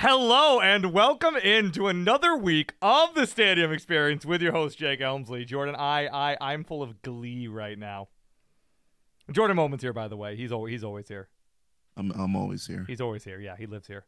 [0.00, 5.44] Hello and welcome into another week of the Stadium Experience with your host Jake Elmsley.
[5.44, 8.06] Jordan, I I I'm full of glee right now.
[9.32, 10.36] Jordan Moments here, by the way.
[10.36, 11.28] He's always he's always here.
[11.96, 12.84] I'm I'm always here.
[12.86, 13.40] He's always here.
[13.40, 14.04] Yeah, he lives here.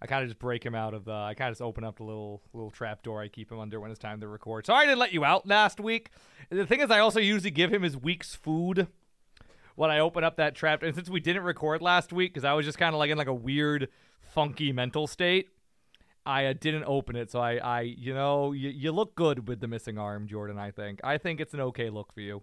[0.00, 1.12] I kind of just break him out of the.
[1.12, 3.80] I kind of just open up the little little trap door I keep him under
[3.80, 4.64] when it's time to record.
[4.64, 6.10] Sorry I didn't let you out last week.
[6.50, 8.86] The thing is, I also usually give him his week's food
[9.74, 10.84] when I open up that trap.
[10.84, 13.18] And since we didn't record last week, because I was just kind of like in
[13.18, 13.88] like a weird,
[14.32, 15.48] funky mental state,
[16.26, 17.30] I uh, didn't open it.
[17.30, 20.58] So I, I, you know, you, you look good with the missing arm, Jordan.
[20.58, 21.00] I think.
[21.04, 22.42] I think it's an okay look for you.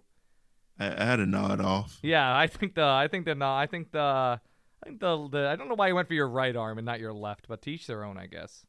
[0.78, 1.98] I, I had a nod off.
[2.02, 4.38] Yeah, I think the, I think the, no, I think the, I
[4.84, 7.00] think the, the, I don't know why you went for your right arm and not
[7.00, 8.64] your left, but to each their own, I guess.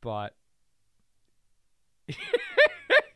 [0.00, 0.34] But.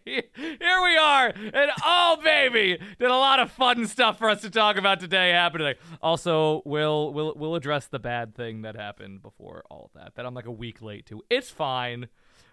[0.09, 4.51] Here we are, and oh baby, did a lot of fun stuff for us to
[4.51, 5.79] talk about today happen today.
[6.03, 10.15] Also, we'll we'll we'll address the bad thing that happened before all of that.
[10.15, 11.23] That I'm like a week late to.
[11.29, 12.09] It's fine.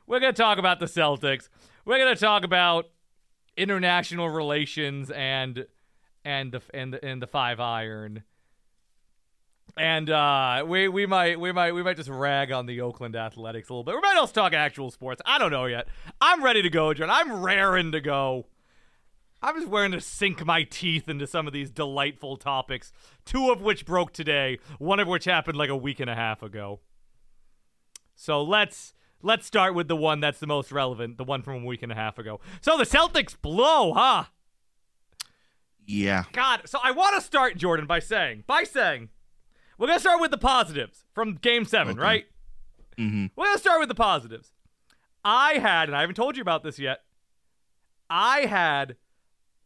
[0.05, 1.49] We're gonna talk about the Celtics.
[1.85, 2.89] We're gonna talk about
[3.55, 5.65] international relations and
[6.25, 8.23] and the and the, and the five iron.
[9.77, 13.69] And uh, we we might we might we might just rag on the Oakland Athletics
[13.69, 13.95] a little bit.
[13.95, 15.21] We might also talk actual sports.
[15.25, 15.87] I don't know yet.
[16.21, 17.09] I'm ready to go, John.
[17.09, 18.47] I'm raring to go.
[19.41, 22.93] I'm just wearing to sink my teeth into some of these delightful topics.
[23.25, 24.59] Two of which broke today.
[24.79, 26.79] One of which happened like a week and a half ago.
[28.15, 31.65] So let's let's start with the one that's the most relevant, the one from a
[31.65, 32.39] week and a half ago.
[32.61, 34.25] So the Celtics blow, huh?
[35.85, 36.23] Yeah.
[36.31, 36.61] God.
[36.65, 39.09] So I want to start Jordan by saying by saying
[39.77, 42.01] we're gonna start with the positives from Game Seven, Okay.
[42.01, 42.25] right?
[42.97, 44.51] hmm We're gonna start with the positives.
[45.23, 47.01] I had, and I haven't told you about this yet.
[48.09, 48.95] I had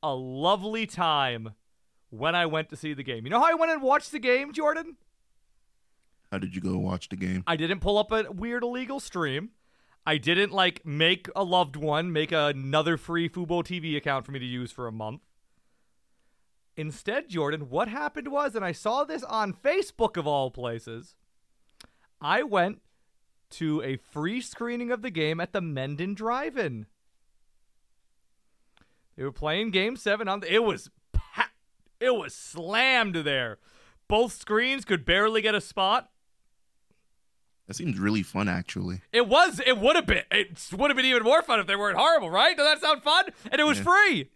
[0.01, 1.53] a lovely time
[2.09, 3.25] when I went to see the game.
[3.25, 4.95] You know how I went and watched the game, Jordan?
[6.31, 7.43] How did you go watch the game?
[7.45, 9.49] I didn't pull up a weird illegal stream.
[10.05, 14.39] I didn't like make a loved one make another free Fubo TV account for me
[14.39, 15.21] to use for a month.
[16.79, 21.13] Instead, Jordan, what happened was, and I saw this on Facebook of all places,
[22.21, 22.79] I went
[23.49, 26.85] to a free screening of the game at the Mendon Drive-In.
[29.17, 30.39] They were playing Game Seven on.
[30.39, 31.51] The, it was packed.
[31.99, 33.57] It was slammed there.
[34.07, 36.09] Both screens could barely get a spot.
[37.67, 39.01] That seems really fun, actually.
[39.11, 39.59] It was.
[39.67, 40.23] It would have been.
[40.31, 42.55] It would have been even more fun if they weren't horrible, right?
[42.55, 43.25] Does that sound fun?
[43.51, 43.83] And it was Yeah.
[43.83, 44.29] free.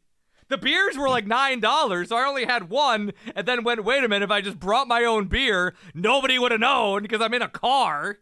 [0.50, 3.84] The beers were like nine dollars, so I only had one, and then went.
[3.84, 4.26] Wait a minute!
[4.26, 7.50] If I just brought my own beer, nobody would have known because I'm in a
[7.50, 8.20] car.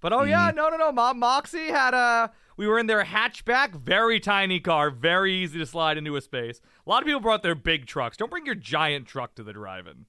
[0.00, 0.56] But oh yeah, mm.
[0.56, 0.92] no, no, no.
[0.92, 2.32] Mom Moxie had a.
[2.56, 6.60] We were in their hatchback, very tiny car, very easy to slide into a space.
[6.86, 8.16] A lot of people brought their big trucks.
[8.16, 10.04] Don't bring your giant truck to the drive-in.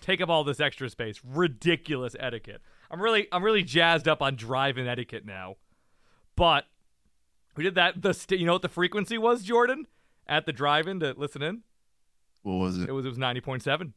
[0.00, 1.20] Take up all this extra space.
[1.22, 2.62] Ridiculous etiquette.
[2.90, 5.56] I'm really, I'm really jazzed up on drive-in etiquette now.
[6.34, 6.64] But
[7.56, 8.00] we did that.
[8.00, 9.86] The st- you know what the frequency was, Jordan,
[10.28, 11.62] at the drive-in to listen in.
[12.42, 12.88] What was it?
[12.88, 13.94] It was it was ninety point seven.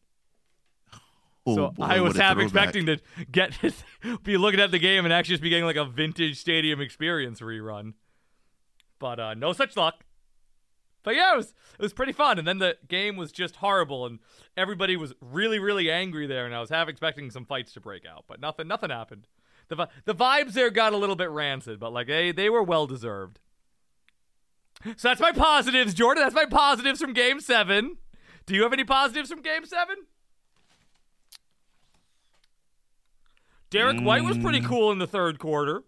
[1.45, 3.00] oh, so boy, I was half expecting to
[3.31, 3.57] get
[4.23, 7.41] be looking at the game and actually just be getting like a vintage stadium experience
[7.41, 7.94] rerun.
[8.97, 10.03] But uh, no such luck.
[11.03, 12.40] But yeah, it was it was pretty fun.
[12.40, 14.19] And then the game was just horrible, and
[14.57, 16.46] everybody was really really angry there.
[16.46, 19.28] And I was half expecting some fights to break out, but nothing nothing happened.
[19.69, 22.88] The the vibes there got a little bit rancid, but like they they were well
[22.88, 23.40] deserved.
[24.85, 26.23] So that's my positives, Jordan.
[26.23, 27.97] That's my positives from Game Seven.
[28.45, 29.95] Do you have any positives from Game Seven?
[33.69, 34.66] Derrick White was pretty Mm.
[34.67, 35.84] cool in the third quarter.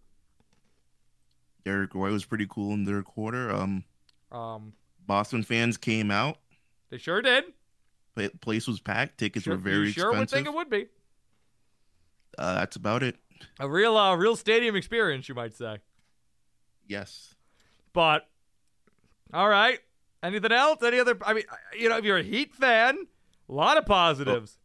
[1.64, 3.52] Derrick White was pretty cool in the third quarter.
[3.52, 3.86] Um,
[4.32, 4.74] Um,
[5.06, 6.38] Boston fans came out.
[6.90, 7.54] they sure did.
[8.16, 9.18] Pla- Place was packed.
[9.18, 10.36] Tickets Sure, were very you sure would expensive.
[10.38, 10.90] think it would be
[12.38, 13.18] Uh, that's about it.
[13.60, 15.80] a real, uh, real stadium experience, you might say.
[16.88, 17.36] Yes.
[17.94, 18.30] But
[19.34, 19.80] all right,
[20.24, 20.82] anything else?
[20.84, 21.18] Any other?
[21.26, 21.44] I mean,
[21.78, 23.08] you know, if you're a Heat fan,
[23.50, 24.58] a lot of positives.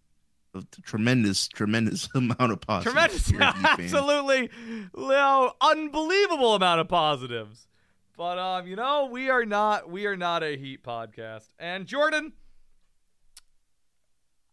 [0.54, 2.92] A tremendous, tremendous amount of positives.
[2.92, 3.80] Tremendous, if you're a Heat fan.
[3.80, 4.50] absolutely,
[4.96, 7.66] no, unbelievable amount of positives.
[8.16, 11.48] But um, you know, we are not we are not a Heat podcast.
[11.58, 12.32] And Jordan,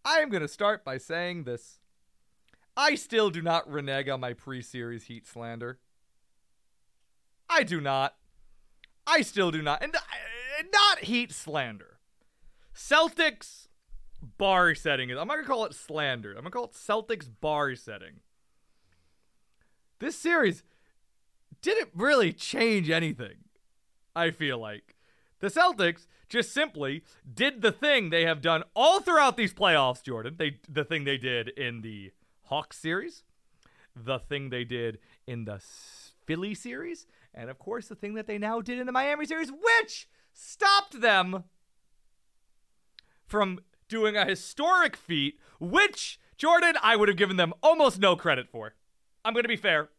[0.04, 1.80] I am gonna start by saying this.
[2.76, 5.80] I still do not renege on my pre-series Heat slander.
[7.50, 8.16] I do not.
[9.06, 10.00] I still do not, and uh,
[10.72, 11.98] not Heat slander.
[12.76, 13.68] Celtics
[14.38, 15.12] bar setting.
[15.12, 16.32] I'm not gonna call it slander.
[16.32, 18.22] I'm gonna call it Celtics bar setting.
[20.00, 20.64] This series
[21.62, 23.36] didn't really change anything.
[24.16, 24.96] I feel like
[25.40, 30.36] The Celtics just simply did the thing they have done all throughout these playoffs, Jordan.
[30.38, 32.12] They the thing they did in the
[32.44, 33.24] Hawks series,
[33.96, 35.62] the thing they did in the
[36.26, 39.52] Philly series, and of course the thing that they now did in the Miami series,
[39.52, 41.44] which stopped them
[43.26, 48.50] from doing a historic feat, which Jordan, I would have given them almost no credit
[48.50, 48.74] for.
[49.24, 49.90] I'm going to be fair.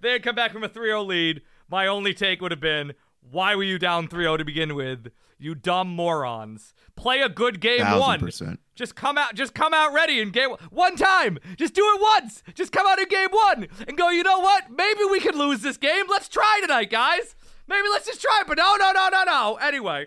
[0.00, 1.42] They had come back from a 3 0 lead.
[1.68, 2.94] My only take would have been
[3.30, 5.08] why were you down 3 0 to begin with?
[5.38, 6.72] You dumb morons.
[6.94, 8.20] Play a good game Thousand one.
[8.20, 8.60] percent.
[8.76, 11.38] Just come out just come out ready in game one time.
[11.56, 12.42] Just do it once.
[12.54, 14.70] Just come out in game 1 and go, "You know what?
[14.70, 16.04] Maybe we can lose this game.
[16.08, 17.34] Let's try tonight, guys.
[17.66, 19.54] Maybe let's just try." it, But no, no, no, no, no.
[19.60, 20.06] Anyway.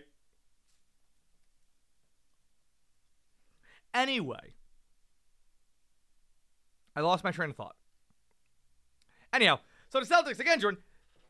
[3.93, 4.53] Anyway.
[6.95, 7.75] I lost my train of thought.
[9.33, 9.59] Anyhow,
[9.89, 10.81] so the Celtics again, Jordan.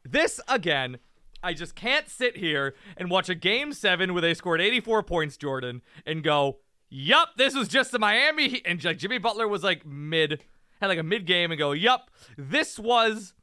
[0.04, 0.98] This again,
[1.46, 5.38] I just can't sit here and watch a game seven where they scored 84 points,
[5.38, 6.58] Jordan, and go,
[6.90, 8.64] "Yup, this was just the Miami." Heat.
[8.66, 10.44] And like Jimmy Butler was like mid,
[10.82, 13.36] had like a mid game, and go, "Yup, this was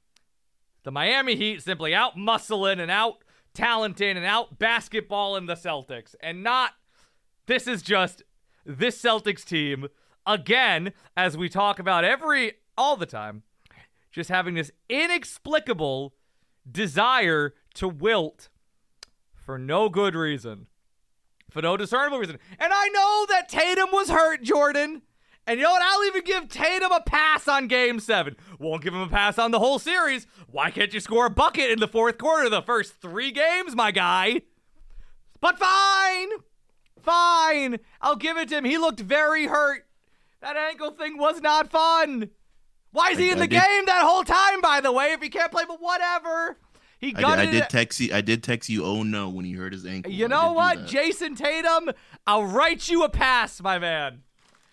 [0.82, 3.22] the Miami Heat simply out muscling and out
[3.54, 6.72] talenting and out basketballing the Celtics, and not.
[7.46, 8.24] This is just
[8.66, 9.86] this Celtics team
[10.26, 13.44] again, as we talk about every all the time,
[14.10, 16.14] just having this inexplicable
[16.68, 18.48] desire to wilt
[19.34, 20.66] for no good reason,
[21.50, 22.38] for no discernible reason.
[22.58, 25.02] And I know that Tatum was hurt, Jordan.
[25.46, 25.82] And you know what?
[25.82, 28.36] I'll even give Tatum a pass on game seven.
[28.60, 30.26] Won't give him a pass on the whole series.
[30.46, 33.74] Why can't you score a bucket in the fourth quarter of the first three games,
[33.74, 34.42] my guy?
[35.40, 36.28] But fine.
[37.00, 37.80] Fine.
[38.00, 38.64] I'll give it to him.
[38.64, 39.84] He looked very hurt.
[40.40, 42.30] That ankle thing was not fun.
[42.92, 45.50] Why is he in the game that whole time, by the way, if he can't
[45.50, 45.64] play?
[45.66, 46.58] But whatever.
[47.02, 48.14] He I did, got I did text you.
[48.14, 48.84] I did text you.
[48.84, 50.12] Oh no, when he hurt his ankle.
[50.12, 50.86] You know what.
[50.86, 51.90] Jayson Tatum?
[52.28, 54.22] I'll write you a pass, my man.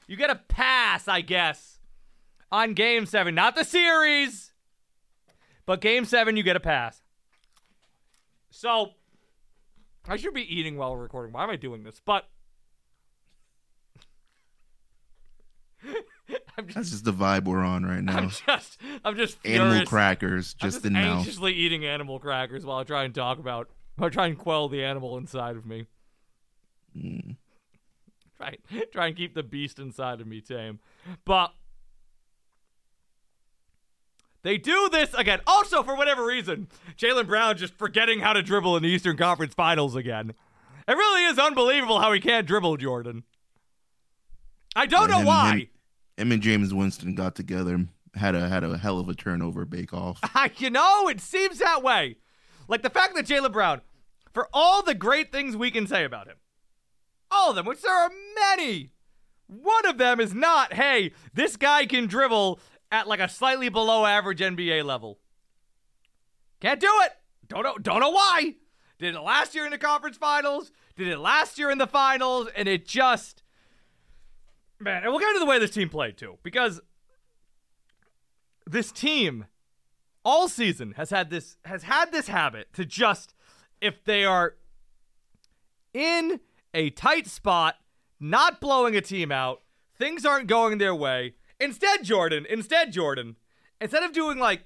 [0.08, 1.80] You get a pass, I guess,
[2.52, 3.34] on game seven.
[3.34, 4.54] Not the series,
[5.66, 7.02] but game seven, you get a pass.
[8.52, 8.92] So,
[10.08, 11.34] I should be eating while recording.
[11.34, 12.00] Why am I doing this?
[12.06, 12.28] But.
[16.58, 18.18] I'm just, That's just the vibe we're on right now.
[18.18, 19.90] I'm just, I'm just Animal furious.
[19.90, 21.20] crackers, I'm just in mouth.
[21.20, 24.68] anxiously eating animal crackers while I try and talk about, while I try and quell
[24.70, 25.86] the animal inside of me.
[26.98, 27.36] Mm.
[28.38, 28.58] Try,
[28.92, 30.80] try and keep the beast inside of me tame.
[31.26, 31.54] But
[34.44, 35.40] they do this again.
[35.48, 36.68] Also, for whatever reason,
[36.98, 40.34] Jaylen Brown just forgetting how to dribble in the Eastern Conference Finals again.
[40.88, 43.24] It really is unbelievable how he can't dribble, Jordan.
[44.76, 45.70] I don't know why.
[46.20, 47.86] Him- and Jameis Winston got together,
[48.16, 50.20] had a had a hell of a turnover bake off.
[50.58, 52.18] you know, it seems that way.
[52.68, 53.82] Like the fact that Jaylen Brown,
[54.34, 56.38] for all the great things we can say about him,
[57.32, 58.92] all of them, which there are many,
[59.48, 62.60] one of them is not, hey, this guy can dribble
[62.92, 65.20] at like a slightly below average NBA level.
[66.60, 67.12] Can't do it.
[67.48, 68.56] Don't know, don't know why.
[69.00, 72.50] Did it last year in the conference finals, did it last year in the finals,
[72.56, 73.44] and it just.
[74.80, 76.80] Man, and we'll get into the way this team played too, because
[78.66, 79.46] this team
[80.24, 83.34] all season has had this has had this habit to just
[83.82, 84.56] if they are
[85.94, 86.40] in
[86.74, 87.76] a tight spot,
[88.20, 89.62] not blowing a team out,
[89.98, 91.34] things aren't going their way.
[91.60, 93.36] Instead, Jordan, instead Jordan,
[93.82, 94.64] instead of doing like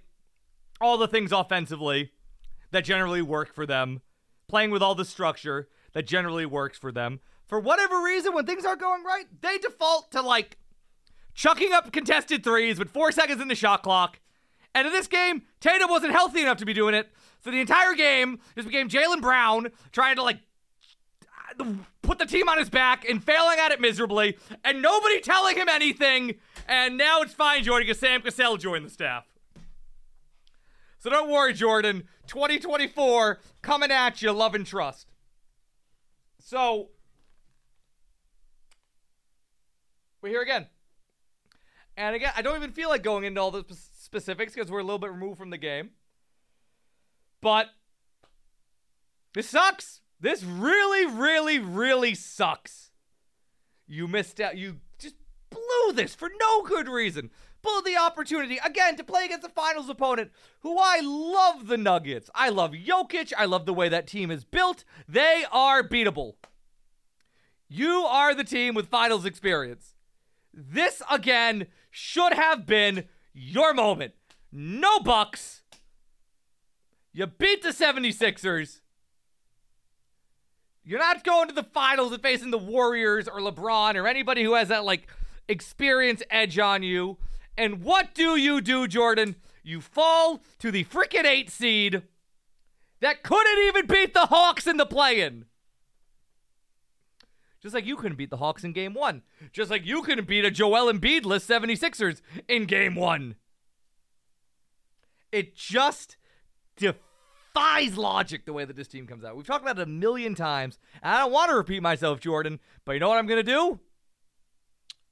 [0.81, 2.11] all the things offensively
[2.71, 4.01] that generally work for them,
[4.47, 8.65] playing with all the structure that generally works for them, for whatever reason when things
[8.65, 10.57] aren't going right, they default to like
[11.33, 14.19] chucking up contested threes with 4 seconds in the shot clock.
[14.75, 17.11] And in this game, Tatum wasn't healthy enough to be doing it.
[17.43, 20.39] So the entire game just became Jaylen Brown trying to like
[22.01, 25.69] put the team on his back and failing at it miserably, and nobody telling him
[25.69, 26.35] anything.
[26.67, 29.25] And now it's fine, Jordan, because Sam Cassell joined the staff.
[30.97, 32.03] So don't worry, Jordan.
[32.27, 35.11] 2024 coming at you, love and trust.
[36.39, 36.89] So
[40.23, 40.67] we're here again.
[41.95, 44.83] And again, I don't even feel like going into all the specifics because we're a
[44.83, 45.91] little bit removed from the game.
[47.41, 47.67] But
[49.35, 49.99] this sucks.
[50.19, 52.91] This really, really, really sucks.
[53.85, 54.57] You missed out.
[54.57, 55.15] You just
[55.49, 57.29] blew this for no good reason.
[57.61, 62.29] Blew the opportunity again to play against the finals opponent, who I love the Nuggets.
[62.33, 63.33] I love Jokic.
[63.37, 64.85] I love the way that team is built.
[65.07, 66.35] They are beatable.
[67.67, 69.92] You are the team with finals experience.
[70.53, 74.13] This again should have been your moment.
[74.51, 75.63] No bucks.
[77.11, 78.81] You beat the 76ers.
[80.83, 84.53] You're not going to the finals and facing the Warriors or LeBron or anybody who
[84.53, 85.07] has that like
[85.47, 87.17] experience edge on you.
[87.57, 89.35] And what do you do, Jordan?
[89.63, 92.03] You fall to the freaking eight seed
[92.99, 95.45] that couldn't even beat the Hawks in the play-in.
[97.63, 99.21] Just like you couldn't beat the Hawks in game one.
[99.53, 103.35] Just like you couldn't beat a Joel Embiid-less 76ers in game one.
[105.31, 106.17] It just
[106.75, 109.37] defies logic the way that this team comes out.
[109.37, 110.77] We've talked about it a million times.
[111.01, 113.49] And I don't want to repeat myself, Jordan, but you know what I'm going to
[113.49, 113.79] do?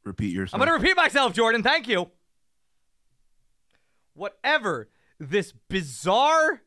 [0.03, 0.61] Repeat yourself.
[0.61, 1.63] I'm going to repeat myself, Jordan.
[1.63, 2.11] Thank you.
[4.13, 4.89] Whatever
[5.21, 6.63] this bizarre,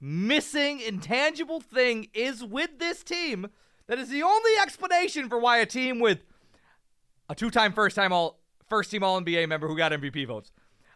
[0.00, 3.46] missing, intangible thing is with this team,
[3.88, 6.20] that is the only explanation for why a team with
[7.28, 10.52] a two-time first-time all first team All NBA member who got MVP votes,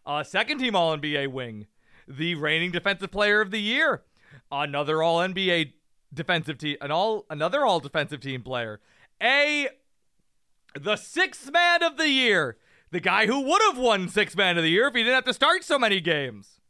[0.07, 1.67] a second team All NBA wing,
[2.07, 4.03] the reigning defensive player of the year,
[4.51, 5.73] another All NBA
[6.13, 8.81] defensive team, an all another All defensive team player,
[9.21, 9.69] a
[10.79, 12.57] the sixth man of the year,
[12.91, 15.25] the guy who would have won sixth man of the year if he didn't have
[15.25, 16.61] to start so many games.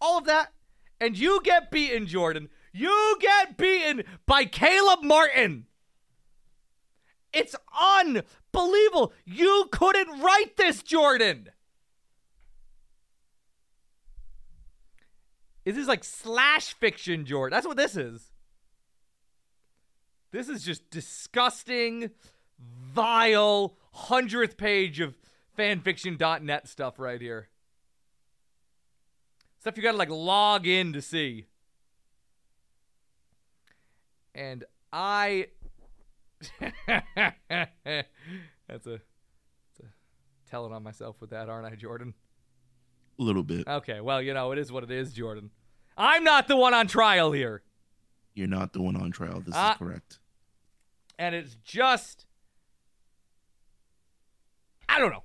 [0.00, 0.52] All of that,
[1.00, 2.48] and you get beaten, Jordan.
[2.72, 5.66] You get beaten by Caleb Martin.
[7.32, 9.12] It's unbelievable.
[9.24, 11.50] You couldn't write this, Jordan.
[15.64, 17.54] This is like slash fiction, Jordan.
[17.54, 18.32] That's what this is.
[20.30, 22.10] This is just disgusting,
[22.58, 25.18] vile, hundredth page of
[25.58, 27.48] fanfiction.net stuff right here.
[29.60, 31.46] Stuff you gotta like log in to see.
[34.38, 35.48] And I
[36.60, 36.76] that's
[38.86, 39.84] a that's a
[40.48, 42.14] telling on myself with that, aren't I, Jordan?
[43.18, 43.66] A little bit.
[43.66, 45.50] Okay, well, you know, it is what it is, Jordan.
[45.96, 47.62] I'm not the one on trial here.
[48.34, 49.40] You're not the one on trial.
[49.44, 50.20] This Uh, is correct.
[51.18, 52.26] And it's just
[54.88, 55.24] I don't know.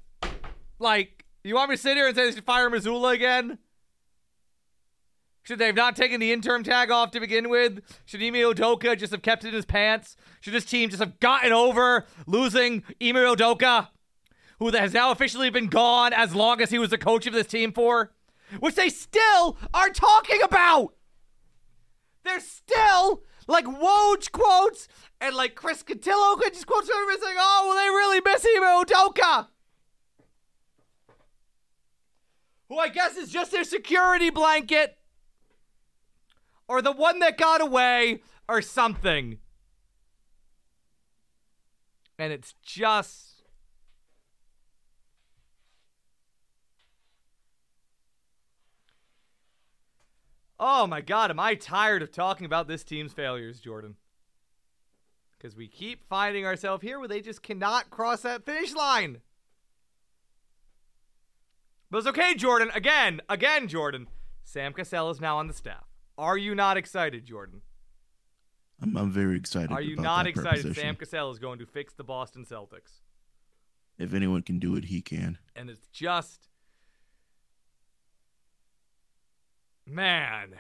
[0.80, 3.60] Like, you want me to sit here and say they should fire Mazzulla again?
[5.44, 7.82] Should they have not taken the interim tag off to begin with?
[8.06, 10.16] Should Ime Udoka just have kept it in his pants?
[10.40, 13.90] Should this team just have gotten over losing Ime Udoka,
[14.60, 17.48] who has now officially been gone as long as he was the coach of this
[17.48, 18.14] team for?
[18.60, 20.94] Which they still are talking about!
[22.24, 24.88] They're still like Woj quotes
[25.20, 29.48] and like Chris Cotillo just quotes everybody saying, oh, well, they really miss Ime Udoka.
[32.70, 34.98] Who I guess is just their security blanket
[36.74, 39.38] or the one that got away or something.
[42.18, 43.44] And it's just.
[50.60, 53.96] Oh my god, am I tired of talking about this team's failures, Jordan?
[55.38, 59.22] Because we keep finding ourselves here where they just cannot cross that finish line.
[61.92, 62.72] But it's okay, Jordan.
[62.74, 64.08] Again, again, Jordan.
[64.44, 65.93] Sam Cassell is now on the staff.
[66.18, 67.62] Are you not excited, Jordan?
[68.82, 69.72] I'm, I'm very excited.
[69.72, 70.62] Are you not excited?
[70.62, 70.74] proposition.
[70.74, 73.02] Sam Cassell is going to fix the Boston Celtics.
[73.98, 75.38] If anyone can do it, he can.
[75.56, 76.50] And it's just.
[79.86, 80.56] Man.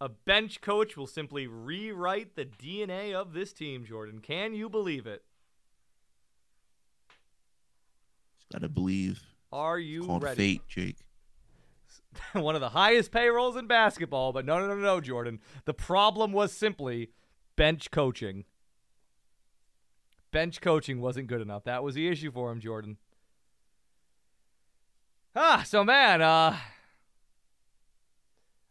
[0.00, 4.18] A bench coach will simply rewrite the DNA of this team, Jordan.
[4.20, 5.22] Can you believe it?
[8.38, 9.22] Just gotta believe.
[9.52, 10.36] Are It's you called ready?
[10.36, 10.96] fate, Jake.
[12.40, 15.40] One of the highest payrolls in basketball, but no, no, no, no, Jordan.
[15.64, 17.10] The problem was simply
[17.56, 18.44] bench coaching.
[20.30, 21.64] Bench coaching wasn't good enough.
[21.64, 22.96] That was the issue for him, Jordan.
[25.36, 26.56] Ah, so man, uh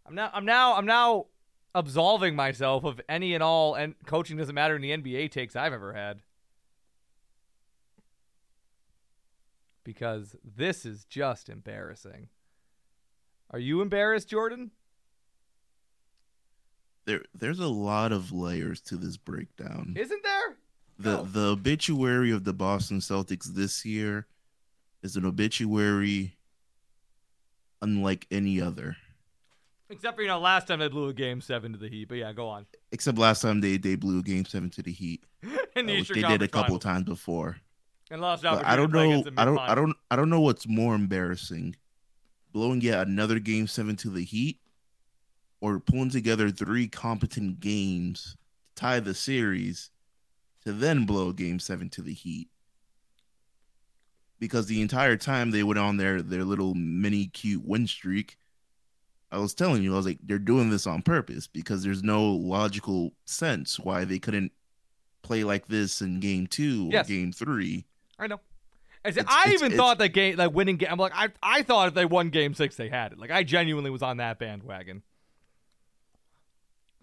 [0.05, 1.27] I'm now I'm now I'm now
[1.73, 5.73] absolving myself of any and all and coaching doesn't matter in the NBA takes I've
[5.73, 6.21] ever had.
[9.83, 12.29] Because this is just embarrassing.
[13.51, 14.71] Are you embarrassed, Jordan?
[17.05, 19.95] There, there's a lot of layers to this breakdown.
[19.97, 20.57] Isn't there?
[21.01, 21.23] the no.
[21.23, 24.27] the obituary of the Boston Celtics this year
[25.01, 26.37] is an obituary
[27.81, 28.95] unlike any other.
[29.89, 32.07] Except for you know, last time they blew a game seven to the Heat.
[32.07, 32.65] But yeah, go on.
[32.91, 35.23] Except last time they they blew a game seven to the Heat,
[35.75, 36.83] In the uh, which Eastern they did a couple Finals.
[36.83, 37.57] times before.
[38.09, 39.31] And lost But opportunity I don't know.
[39.37, 39.57] I don't.
[39.57, 39.97] I don't.
[40.11, 41.75] I don't know what's more embarrassing:
[42.51, 44.59] blowing yet another game seven to the Heat,
[45.59, 48.35] or pulling together three competent games
[48.75, 49.91] to tie the series,
[50.65, 52.49] to then blow game seven to the Heat.
[54.39, 58.37] Because the entire time they went on their their little mini cute win streak,
[59.31, 62.23] I was telling you, I was like, they're doing this on purpose because there's no
[62.31, 64.51] logical sense why they couldn't
[65.21, 67.07] play like this in game two or Yes.
[67.07, 67.85] game three.
[68.17, 68.39] I know.
[69.03, 70.89] I, said, It's- I it's- even it's- thought that game, like winning game.
[70.91, 73.17] I'm like, I, I thought if they won game six, they had it.
[73.19, 75.01] Like, I genuinely was on that bandwagon.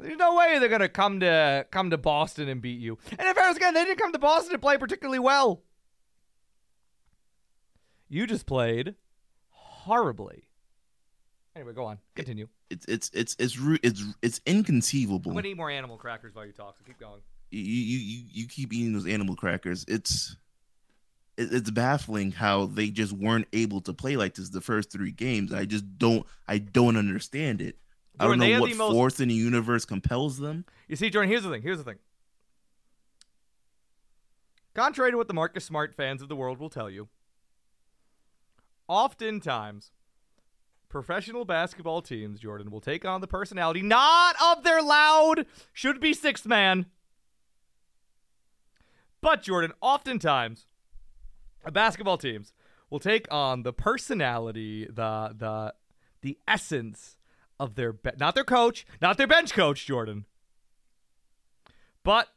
[0.01, 2.99] There's no way they're gonna come to come to Boston and beat you.
[3.11, 5.65] And if I was again, they didn't come to Boston to play particularly well.
[8.09, 8.95] You just played
[9.51, 10.45] horribly.
[11.57, 11.99] Anyway, go on.
[12.15, 12.47] Continue.
[12.71, 15.33] It's it's it's it's it's it's inconceivable.
[15.33, 16.77] I'm gonna eat more animal crackers while you talk.
[16.79, 17.21] So keep going.
[17.51, 19.85] you you you you keep eating those animal crackers.
[19.89, 20.37] It's it,
[21.39, 25.53] it's baffling how they just weren't able to play like this the first three games.
[25.53, 27.77] I just don't I don't understand it.
[28.21, 30.65] I don't know what most- force in the universe compels them.
[30.89, 31.63] You see, Jordan, here's the thing.
[31.63, 31.99] Here's the thing.
[34.75, 37.09] Contrary to what the Marcus Smart fans of the world will tell you,
[38.87, 39.93] oftentimes
[40.89, 46.15] professional basketball teams, Jordan, will take on the personality not of their loud, should be
[46.15, 46.87] sixth man.
[49.21, 50.67] But, Jordan, oftentimes
[51.73, 52.53] basketball teams
[52.91, 55.75] will take on the personality, the the
[56.23, 57.17] the essence
[57.61, 60.25] of their be- not their coach, not their bench coach, Jordan,
[62.03, 62.29] but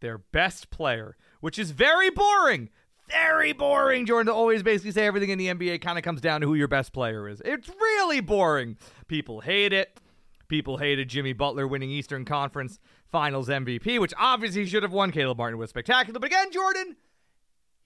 [0.00, 2.70] their best player, which is very boring.
[3.08, 6.42] Very boring, Jordan, to always basically say everything in the NBA kind of comes down
[6.42, 7.42] to who your best player is.
[7.44, 8.76] It's really boring.
[9.08, 9.98] People hate it.
[10.46, 12.78] People hated Jimmy Butler winning Eastern Conference
[13.10, 15.10] Finals MVP, which obviously should have won.
[15.10, 16.20] Caleb Martin was spectacular.
[16.20, 16.96] But again, Jordan,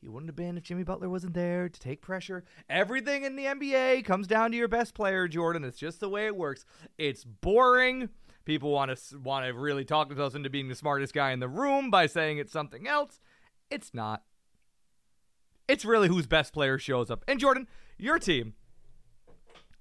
[0.05, 2.45] he wouldn't have been if Jimmy Butler wasn't there to take pressure.
[2.69, 5.65] Everything in the NBA comes down to your best player, Jordan.
[5.65, 6.67] It's just the way it works.
[6.99, 8.11] It's boring.
[8.45, 11.49] People want to want to really talk themselves into being the smartest guy in the
[11.49, 13.19] room by saying it's something else.
[13.71, 14.25] It's not.
[15.69, 17.25] It's really whose best player shows up.
[17.27, 18.53] And Jordan, your team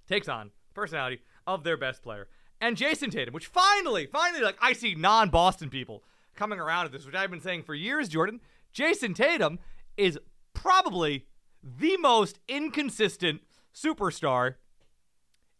[0.08, 2.30] takes on personality of their best player.
[2.62, 6.02] And Jayson Tatum, which finally, finally, like I see non-Boston people
[6.34, 8.40] coming around to this, which I've been saying for years, Jordan.
[8.74, 9.60] Jayson Tatum
[9.98, 10.20] is
[10.54, 11.26] probably
[11.64, 13.42] the most inconsistent
[13.74, 14.56] superstar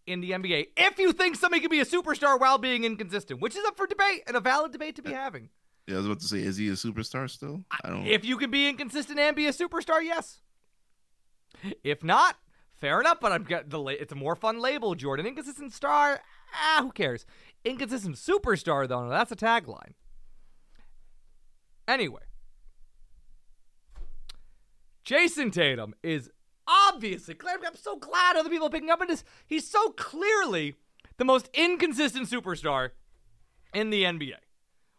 [0.06, 0.68] in the NBA.
[0.76, 3.88] If you think somebody can be a superstar while being inconsistent, which is up for
[3.88, 5.50] debate and a valid debate to be having.
[5.88, 7.64] Yeah, I was about to say, is he a superstar still?
[7.84, 8.06] I don't.
[8.06, 10.40] If you can be inconsistent and be a superstar, yes.
[11.84, 12.38] If not,
[12.76, 13.20] fair enough.
[13.20, 15.26] But I'm get the la- it's a more fun label, Jordan.
[15.26, 16.22] Inconsistent star,
[16.54, 17.26] ah, who cares?
[17.66, 19.94] Inconsistent superstar, though, no, that's a tagline.
[21.88, 22.22] Anyway,
[25.06, 26.30] Jayson Tatum is
[26.68, 27.36] obviously.
[27.46, 29.24] I'm so glad other people are picking up on this.
[29.46, 30.76] He's so clearly
[31.18, 32.92] the most inconsistent superstar
[33.74, 34.38] in the NBA.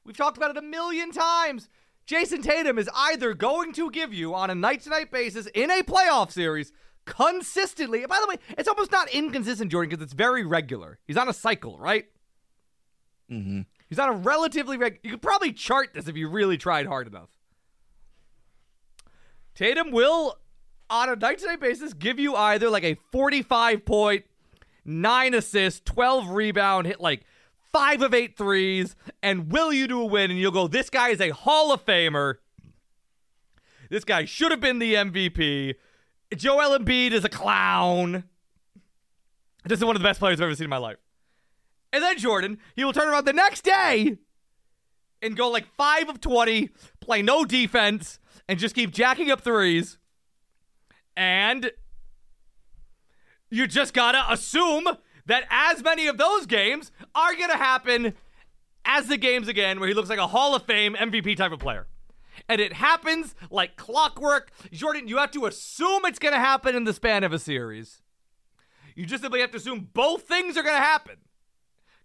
[0.04, 1.68] We've talked about it a million times.
[2.06, 5.70] Jason Tatum is either going to give you on a night to night basis in
[5.70, 6.70] a playoff series
[7.06, 8.04] consistently.
[8.06, 10.98] By the way, it's almost not inconsistent, Jordan, because it's very regular.
[11.06, 12.06] He's on a cycle, right?
[13.28, 14.98] hmm He's on a relatively reg.
[15.02, 17.28] You could probably chart this if you really tried hard enough.
[19.54, 20.38] Tatum will,
[20.90, 24.24] on a night to night basis, give you either like a 45 point,
[24.84, 27.24] 9 assists, 12 rebound, hit like
[27.72, 30.30] five of eight threes, and will you do a win.
[30.30, 32.36] And you'll go, this guy is a Hall of Famer.
[33.90, 35.74] This guy should have been the MVP.
[36.36, 38.24] Joel Embiid is a clown.
[39.64, 40.96] This is one of the best players I've ever seen in my life.
[41.92, 44.18] And then Jordan, he will turn around the next day
[45.22, 49.98] and go like 5 of 20, play no defense, and just keep jacking up threes.
[51.16, 51.70] And
[53.50, 54.88] you just gotta assume
[55.26, 58.14] that as many of those games are gonna happen
[58.84, 61.60] as the games again, where he looks like a Hall of Fame MVP type of
[61.60, 61.86] player.
[62.48, 64.50] And it happens like clockwork.
[64.72, 68.02] Jordan, you have to assume it's gonna happen in the span of a series.
[68.94, 71.16] You just simply have to assume both things are gonna happen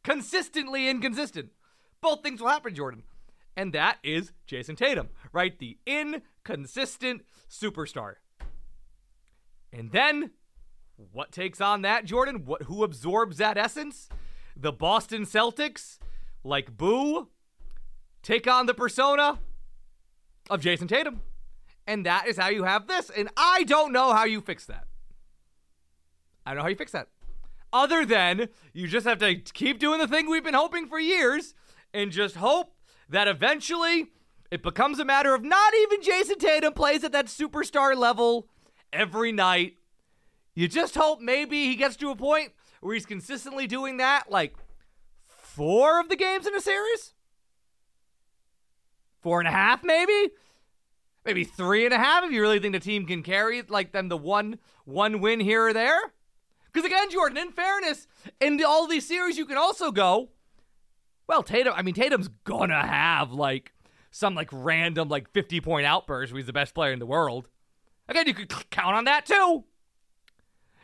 [0.03, 1.49] consistently inconsistent.
[2.01, 3.03] Both things will happen, Jordan.
[3.55, 5.57] And that is Jayson Tatum, right?
[5.57, 8.15] The inconsistent superstar.
[9.71, 10.31] And then
[11.11, 12.45] what takes on that, Jordan?
[12.45, 14.09] What who absorbs that essence?
[14.55, 15.99] The Boston Celtics,
[16.43, 17.29] like Boo,
[18.23, 19.39] take on the persona
[20.49, 21.21] of Jayson Tatum.
[21.87, 23.09] And that is how you have this.
[23.09, 24.85] And I don't know how you fix that.
[26.45, 27.07] I don't know how you fix that
[27.71, 31.53] other than you just have to keep doing the thing we've been hoping for years
[31.93, 32.73] and just hope
[33.09, 34.07] that eventually
[34.51, 38.47] it becomes a matter of not even Jayson Tatum plays at that superstar level
[38.91, 39.75] every night.
[40.55, 44.55] You just hope maybe he gets to a point where he's consistently doing that like
[45.27, 47.13] four of the games in a series?
[49.21, 50.31] Four and a half, maybe?
[51.25, 54.09] Maybe three and a half if you really think the team can carry like them
[54.09, 55.99] the one one win here or there.
[56.71, 58.07] Because again, Jordan, in fairness,
[58.39, 60.29] in all these series, you can also go,
[61.27, 63.73] well, Tatum, I mean, Tatum's gonna have like
[64.11, 67.47] some like random like 50 point outburst where he's the best player in the world.
[68.07, 69.63] Again, you could count on that too.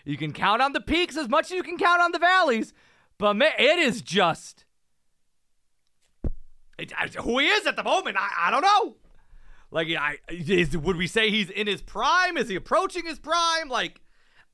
[0.03, 2.73] You can count on the peaks as much as you can count on the valleys,
[3.17, 4.65] but man, it is just
[6.77, 8.17] it, who he is at the moment.
[8.19, 8.95] I, I don't know.
[9.71, 12.37] Like, I is, would we say he's in his prime?
[12.37, 13.69] Is he approaching his prime?
[13.69, 14.01] Like,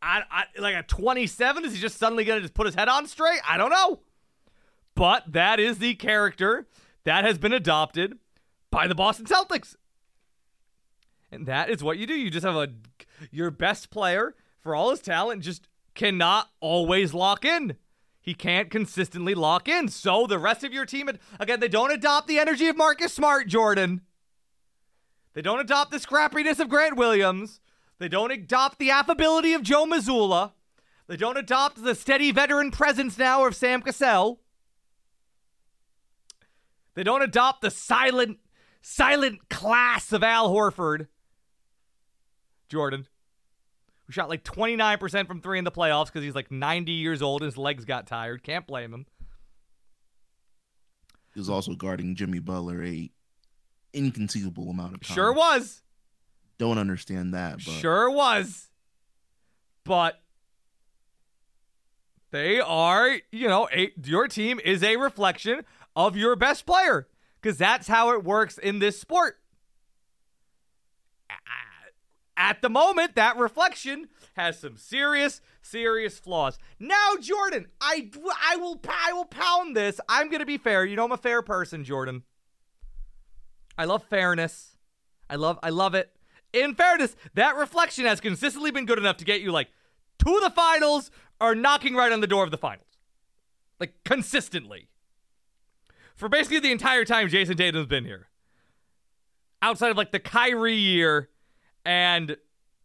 [0.02, 3.06] I, I like at 27, is he just suddenly gonna just put his head on
[3.08, 3.42] straight?
[3.48, 4.00] I don't know.
[4.96, 6.68] But that is the character
[7.04, 8.18] that has been adopted
[8.72, 9.76] by the Boston Celtics.
[11.32, 12.14] And that is what you do.
[12.14, 12.70] You just have a
[13.30, 17.78] your best player for all his talent just cannot always lock in.
[18.20, 19.88] He can't consistently lock in.
[19.88, 23.48] So the rest of your team again, they don't adopt the energy of Marcus Smart,
[23.48, 24.02] Jordan.
[25.34, 27.62] They don't adopt the scrappiness of Grant Williams.
[28.00, 30.52] They don't adopt the affability of Joe Mazzulla.
[31.08, 34.40] They don't adopt the steady veteran presence now of Sam Cassell.
[36.94, 38.40] They don't adopt the silent,
[38.82, 41.08] silent class of Al Horford.
[42.70, 43.08] Jordan,
[44.06, 47.42] who shot like 29% from three in the playoffs because he's like 90 years old
[47.42, 48.44] and his legs got tired.
[48.44, 49.06] Can't blame him.
[51.34, 53.10] He was also guarding Jimmy Butler a
[53.94, 55.16] inconceivable amount of time.
[55.16, 55.82] Sure was.
[56.58, 58.70] Don't understand that, but Sure was.
[59.84, 60.22] But
[62.32, 65.66] they are, you know, a, your team is a reflection
[65.96, 67.08] of your best player
[67.42, 69.38] because that's how it works in this sport.
[72.38, 76.58] At the moment, that reflection has some serious, serious flaws.
[76.80, 80.00] Now, Jordan, I, I will I will pound this.
[80.10, 80.84] I'm gonna be fair.
[80.86, 82.24] You know I'm a fair person, Jordan.
[83.78, 84.76] I love fairness.
[85.30, 86.12] I love I love it.
[86.52, 89.70] In fairness, that reflection has consistently been good enough to get you like
[90.20, 92.88] to the finals or knocking right on the door of the finals.
[93.80, 94.90] Like consistently
[96.22, 98.28] for basically the entire time Jayson Tatum's been here.
[99.60, 101.30] Outside of like the Kyrie year
[101.84, 102.38] and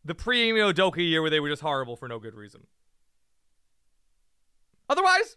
[0.03, 2.63] the pre Ime Udoka year where they were just horrible for no good reason.
[4.89, 5.37] Otherwise,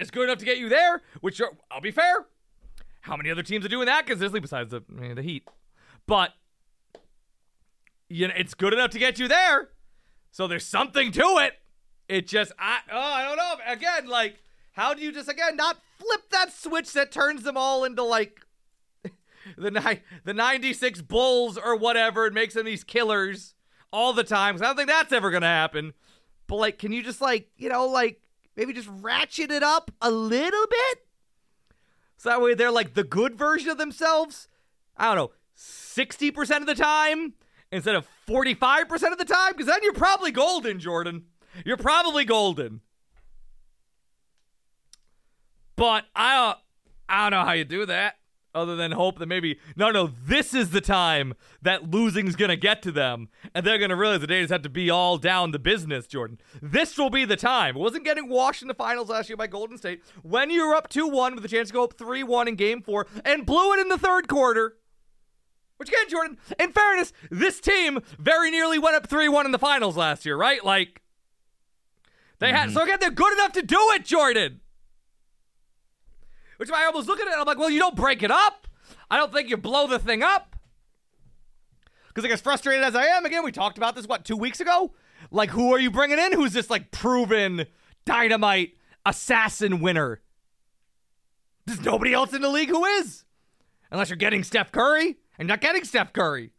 [0.00, 2.26] it's good enough to get you there, which I'll be fair.
[3.02, 5.46] How many other teams are doing that consistently besides the I mean, the Heat?
[6.08, 6.32] But
[8.08, 9.68] you know, it's good enough to get you there.
[10.32, 11.52] So there's something to it.
[12.08, 13.54] It just I oh, I don't know.
[13.64, 14.42] Again, like
[14.78, 18.46] how do you just again not flip that switch that turns them all into like
[19.58, 23.54] the ni- the 96 Bulls or whatever and makes them these killers
[23.92, 24.54] all the time?
[24.54, 25.94] Cuz I don't think that's ever going to happen.
[26.46, 28.22] But like can you just like, you know, like
[28.56, 31.06] maybe just ratchet it up a little bit?
[32.16, 34.46] So that way they're like the good version of themselves.
[34.96, 37.34] I don't know, 60% of the time
[37.72, 41.24] instead of 45% of the time because then you're probably golden, Jordan.
[41.64, 42.80] You're probably golden.
[45.78, 46.58] But I don't,
[47.08, 48.16] I don't know how you do that
[48.52, 52.82] other than hope that maybe no no this is the time that losing's gonna get
[52.82, 55.58] to them and they're gonna realize the they just have to be all down the
[55.58, 56.40] business jordan.
[56.60, 57.76] This will be the time.
[57.76, 60.02] It wasn't getting washed in the finals last year by golden state.
[60.22, 63.06] When you were up 2-1 with a chance to go up 3-1 in game four
[63.24, 64.78] and blew it in the third quarter.
[65.76, 69.96] Which again jordan in fairness this team very nearly went up 3-1 in the finals
[69.96, 70.64] last year right?
[70.64, 71.02] Like
[72.40, 72.78] they had mm-hmm.
[72.78, 74.60] so again they're good enough to do it jordan
[76.58, 78.68] which I almost look at it and I'm like, well, you don't break it up.
[79.10, 80.54] I don't think you blow the thing up.
[82.08, 84.60] Because like as frustrated as I am, again, we talked about this what two weeks
[84.60, 84.92] ago.
[85.30, 86.32] Like, who are you bringing in?
[86.32, 87.66] Who's this like proven
[88.04, 88.74] dynamite
[89.06, 90.20] assassin winner?
[91.66, 93.24] There's nobody else in the league who is,
[93.90, 96.50] unless you're getting Steph Curry and not getting Steph Curry.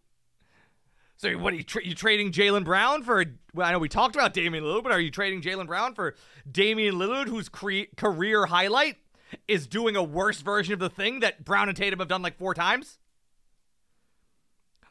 [1.17, 3.25] So what are you, tra- you trading Jaylen Brown for?
[3.53, 6.15] Well, I know we talked about Damian Lillard, but are you trading Jaylen Brown for
[6.49, 8.97] Damian Lillard, whose cre- career highlight
[9.47, 12.37] is doing a worse version of the thing that Brown and Tatum have done like
[12.37, 12.99] four times?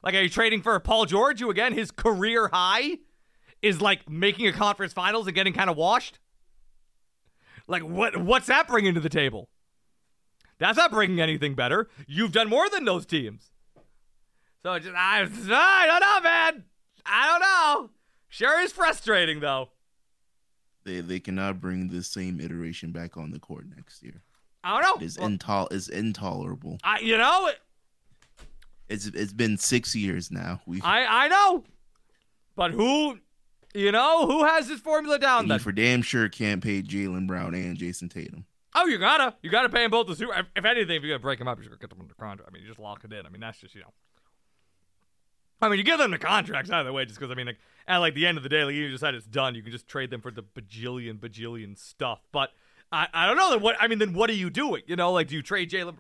[0.03, 2.99] Like, are you trading for Paul George, who again, his career high
[3.63, 6.19] is like making a conference finals and getting kind of washed?
[7.67, 9.49] Like, what what's that bringing to the table?
[10.59, 11.89] That's not bringing anything better.
[12.07, 13.51] You've done more than those teams.
[14.63, 15.21] So just, I,
[15.51, 16.65] I don't know, man.
[17.07, 17.91] I don't know.
[18.29, 19.71] Sure is frustrating, though.
[20.85, 24.23] They they cannot bring the same iteration back on the court next year.
[24.69, 25.07] I don't know.
[25.07, 26.79] Is well, intol- is intolerable.
[26.85, 27.59] I you know It,
[28.89, 30.61] it's it's been six years now.
[30.67, 31.65] We I I know,
[32.55, 33.19] but who
[33.75, 35.49] you know who has this formula down?
[35.49, 38.45] You for damn sure can't pay Jaylen Brown and Jayson Tatum.
[38.75, 40.47] Oh, you gotta you gotta pay them both the super.
[40.55, 42.51] If, anything, if you're gonna break them up, you're gonna get them under contract.
[42.51, 43.25] I mean, you just lock it in.
[43.25, 43.93] I mean, that's just you know.
[45.63, 47.97] I mean, you give them the contracts either way, just because I mean, like at
[47.99, 50.11] like the end of the day, like you decide it's done, you can just trade
[50.11, 52.21] them for the bajillion bajillion stuff.
[52.33, 52.51] But
[52.91, 53.51] I, I don't know.
[53.51, 53.77] Then what?
[53.81, 54.83] I mean, then what are you doing?
[54.87, 55.97] You know, like do you trade Jaylen?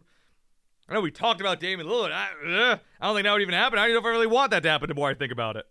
[0.88, 2.12] I know we talked about Damian Lillard.
[2.12, 3.79] I, uh, I don't think that would even happen.
[3.79, 4.88] I don't know if I really want that to happen.
[4.88, 5.66] The more I think about it,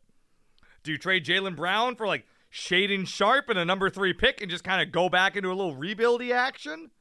[0.83, 4.51] do you trade Jaylen Brown for like Shaedon Sharpe and a number three pick and
[4.51, 6.91] just kind of go back into a little rebuildy action?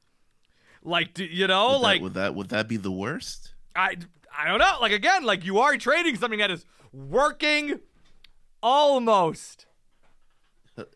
[0.83, 3.53] Like, do, you know, Would like that, would that would that be the worst?
[3.75, 3.97] I
[4.37, 4.79] I don't know.
[4.81, 7.81] Like again, like you are trading something that is working
[8.63, 9.66] almost.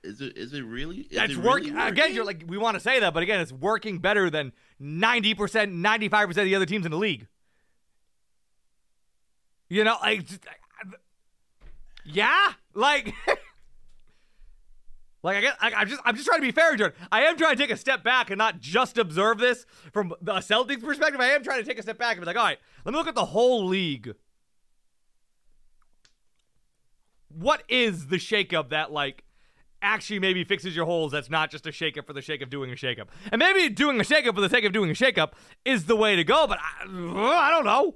[0.02, 0.98] Is it is it really?
[0.98, 2.14] Is That's it work really again.
[2.14, 5.72] You're like we want to say that, but again, it's working better than ninety percent,
[5.72, 7.26] ninety five percent of the other teams in the league.
[9.70, 10.44] You know, like, just-
[12.04, 13.14] yeah, like,
[15.22, 16.98] like I guess I, I'm just I'm just trying to be fair, Jordan.
[17.10, 20.34] I am trying to take a step back and not just observe this from the
[20.34, 21.20] Celtics perspective.
[21.20, 22.98] I am trying to take a step back and be like, all right, let me
[22.98, 24.14] look at the whole league.
[27.28, 29.24] What is the shakeup that like
[29.82, 32.70] actually maybe fixes your holes that's not just a shakeup for the sake of doing
[32.70, 33.08] a shakeup.
[33.32, 35.32] And maybe doing a shakeup for the sake of doing a shakeup
[35.64, 37.94] is the way to go, but I, I don't know.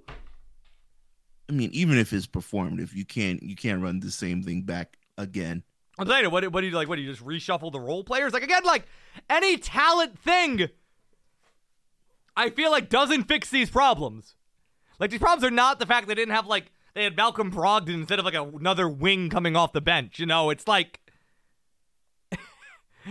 [1.48, 4.96] I mean, even if it's performative, you can't you can't run the same thing back
[5.18, 5.62] again.
[5.98, 6.88] I'm saying, what, what do you like?
[6.88, 8.32] What do you just reshuffle the role players?
[8.32, 8.86] Like again, like
[9.30, 10.68] any talent thing,
[12.36, 14.34] I feel like doesn't fix these problems.
[14.98, 17.94] Like these problems are not the fact they didn't have like they had Malcolm Brogdon
[17.94, 20.18] instead of like another wing coming off the bench.
[20.18, 21.00] You know, it's like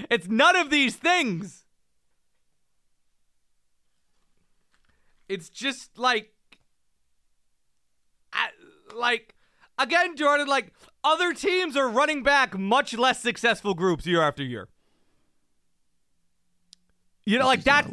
[0.10, 1.66] it's none of these things.
[5.30, 6.34] It's just like,
[8.32, 8.50] I,
[8.96, 9.36] like
[9.78, 10.48] again, Jordan.
[10.48, 14.68] Like other teams are running back much less successful groups year after year.
[17.26, 17.90] You know, like that.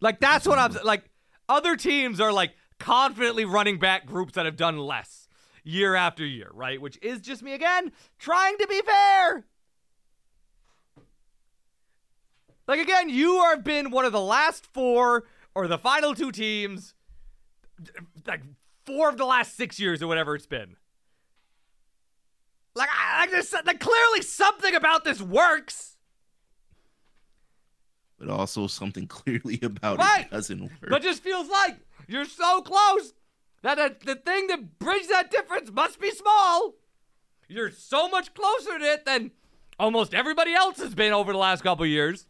[0.00, 1.04] Like that's what I'm like.
[1.48, 5.28] Other teams are like confidently running back groups that have done less
[5.64, 6.80] year after year, right?
[6.80, 9.44] Which is just me again trying to be fair.
[12.66, 16.94] Like again, you have been one of the last four or the final two teams,
[18.26, 18.42] like
[18.86, 20.76] four of the last six years or whatever it's been.
[22.76, 25.96] Like, I, like, there's, like clearly something about this works.
[28.18, 30.26] But also something clearly about Right.
[30.26, 30.70] it doesn't work.
[30.88, 33.12] But just feels like you're so close
[33.62, 36.74] that the, the thing that bridges that difference must be small.
[37.48, 39.32] You're so much closer to it than
[39.78, 42.26] almost everybody else has been over the last couple years.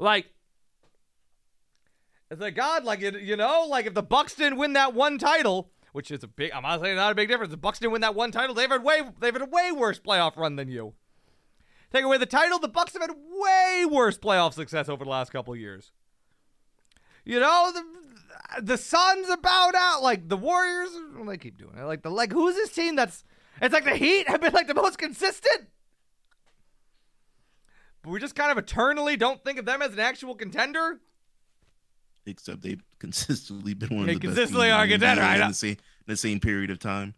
[0.00, 0.30] Like,
[2.30, 5.18] it's like God, like you, you know, like if the Bucks didn't win that one
[5.18, 7.50] title, which is a big, I'm not saying not a big difference.
[7.50, 8.54] The Bucks didn't win that one title.
[8.54, 10.94] They've had way, they've had a way worse playoff run than you.
[11.92, 15.32] Take away the title, the Bucks have had way worse playoff success over the last
[15.32, 15.92] couple years.
[17.24, 20.02] You know, the the Suns about out.
[20.02, 21.84] Like the Warriors, well, they keep doing it.
[21.84, 23.24] Like the like, who's this team that's?
[23.60, 25.68] It's like the Heat have been like the most consistent.
[28.02, 31.00] But we just kind of eternally don't think of them as an actual contender.
[32.26, 35.42] Except they've consistently been one They of the consistently best are contender, know.
[35.44, 37.14] in the same the same period of time.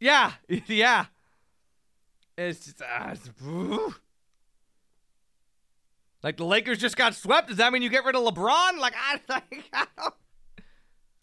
[0.00, 0.32] Yeah,
[0.66, 1.06] yeah.
[2.36, 3.94] It's just, uh, it's-
[6.22, 7.48] like the Lakers just got swept.
[7.48, 8.78] Does that mean you get rid of LeBron?
[8.78, 10.14] Like I, like, I don't.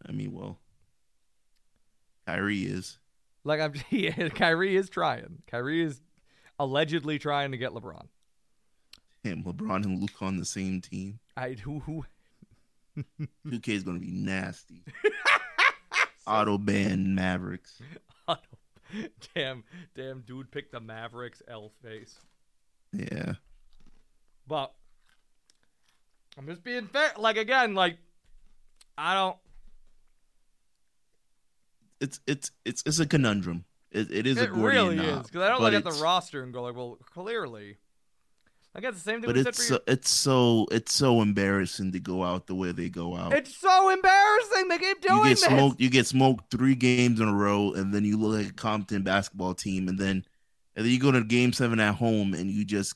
[0.07, 0.59] I mean, well,
[2.27, 2.97] Kyrie is.
[3.43, 5.41] Like I'm, yeah, Kyrie is trying.
[5.47, 6.01] Kyrie is
[6.59, 8.05] allegedly trying to get LeBron.
[9.23, 11.19] Him, LeBron and Luke on the same team.
[11.37, 12.05] I who who
[13.47, 14.83] 2K is going to be nasty.
[16.27, 17.81] Auto ban Mavericks.
[19.35, 19.63] damn
[19.95, 22.17] damn dude picked the Mavericks L face.
[22.93, 23.33] Yeah.
[24.47, 24.73] But
[26.37, 27.11] I'm just being fair.
[27.17, 27.97] Like again, like
[28.97, 29.37] I don't.
[31.99, 33.65] It's it's it's it's a conundrum.
[33.91, 36.01] It, it is a It Gordian really knot, is because I don't look at the
[36.01, 37.77] roster and go like, well, clearly.
[38.73, 41.21] I guess the same thing But we said it's for so, it's so it's so
[41.21, 43.33] embarrassing to go out the way they go out.
[43.33, 44.69] It's so embarrassing.
[44.69, 45.43] They keep doing you get this.
[45.43, 45.81] smoked.
[45.81, 49.03] You get smoked three games in a row, and then you look like a Compton
[49.03, 50.23] basketball team, and then
[50.75, 52.95] and then you go to game seven at home, and you just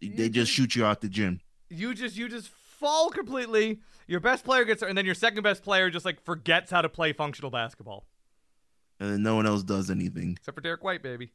[0.00, 1.40] they just shoot you out the gym.
[1.68, 3.80] you just you just fall completely.
[4.06, 6.88] Your best player gets and then your second best player just like forgets how to
[6.88, 8.06] play functional basketball.
[9.00, 11.32] and then no one else does anything Except for Derrick White, baby.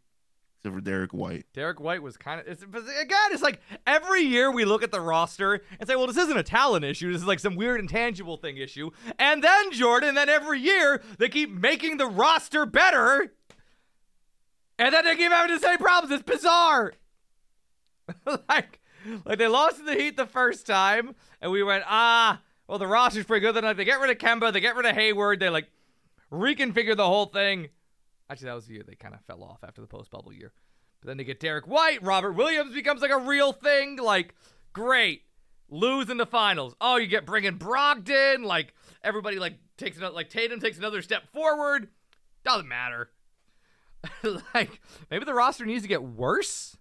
[0.61, 1.47] Except for Derrick White.
[1.53, 4.91] Derrick White was kind of it's, but again, it's like every year we look at
[4.91, 7.11] the roster and say, well, this isn't a talent issue.
[7.11, 8.91] This is like some weird intangible thing issue.
[9.17, 13.33] And then Jordan, then every year they keep making the roster better.
[14.77, 16.13] And then they keep having the same problems.
[16.13, 16.93] It's bizarre.
[18.47, 18.81] like,
[19.25, 22.85] like they lost to the Heat the first time, and we went, ah, well, the
[22.85, 23.55] roster's pretty good.
[23.55, 25.71] Then like, they get rid of Kemba, they get rid of Hayward, they like
[26.31, 27.69] reconfigure the whole thing.
[28.31, 30.53] Actually, that was the year they kind of fell off after the post bubble year.
[31.01, 33.97] But then they get Derrick White, Robert Williams becomes like a real thing.
[33.97, 34.35] Like,
[34.71, 35.23] great.
[35.69, 36.73] Lose in the finals.
[36.79, 38.45] Oh, you get bringing Brogdon.
[38.45, 41.89] Like, everybody like takes another, like Tatum takes another step forward.
[42.45, 43.09] Doesn't matter.
[44.53, 46.77] like, maybe the roster needs to get worse.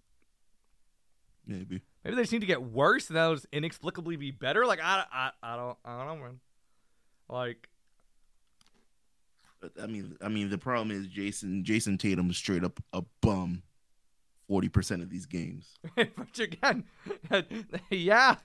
[1.45, 1.83] Maybe.
[2.05, 4.67] Maybe they just need to get worse and that'll just inexplicably be better.
[4.67, 6.41] Like, I, I, I don't, I don't know, man.
[7.29, 7.70] Like,
[9.83, 13.63] I mean, I mean, the problem is Jayson Jayson Tatum is straight up a bum.
[14.49, 15.79] Forty percent of these games.
[15.95, 16.85] but again,
[17.91, 18.37] yeah,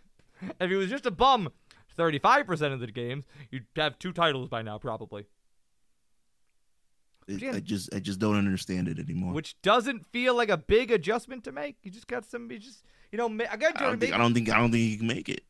[0.60, 1.50] if he was just a bum
[1.98, 5.26] 35% of the games, you'd have two titles by now, probably.
[7.28, 7.54] It- Yeah.
[7.54, 9.34] I just I just don't understand it anymore.
[9.34, 11.78] Which doesn't feel like a big adjustment to make.
[11.84, 14.34] You just got some, you just, you know, ma- again, I don't think I don't
[14.34, 15.42] think I don't think he can make it.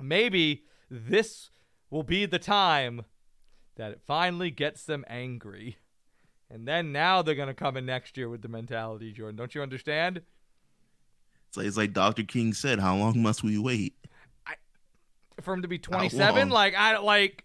[0.00, 1.50] maybe this
[1.88, 3.04] will be the time
[3.80, 5.78] that it finally gets them angry.
[6.50, 9.36] And then now they're going to come in next year with the mentality, Jordan.
[9.36, 10.20] Don't you understand?
[11.48, 12.24] It's like, it's like Dr.
[12.24, 13.94] King said, how long must we wait?
[14.46, 14.54] I,
[15.40, 17.44] for him to be 27 like i like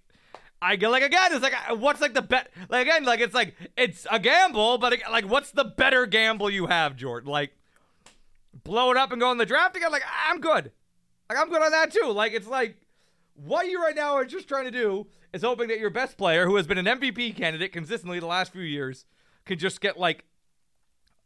[0.61, 3.33] i get like again it's like uh, what's like the bet like again like it's
[3.33, 7.51] like it's a gamble but like what's the better gamble you have jordan like
[8.65, 10.71] blow it up and go in the draft again like i'm good
[11.29, 12.75] like i'm good on that too like it's like
[13.35, 16.45] what you right now are just trying to do is hoping that your best player
[16.45, 19.05] who has been an mvp candidate consistently the last few years
[19.45, 20.25] can just get like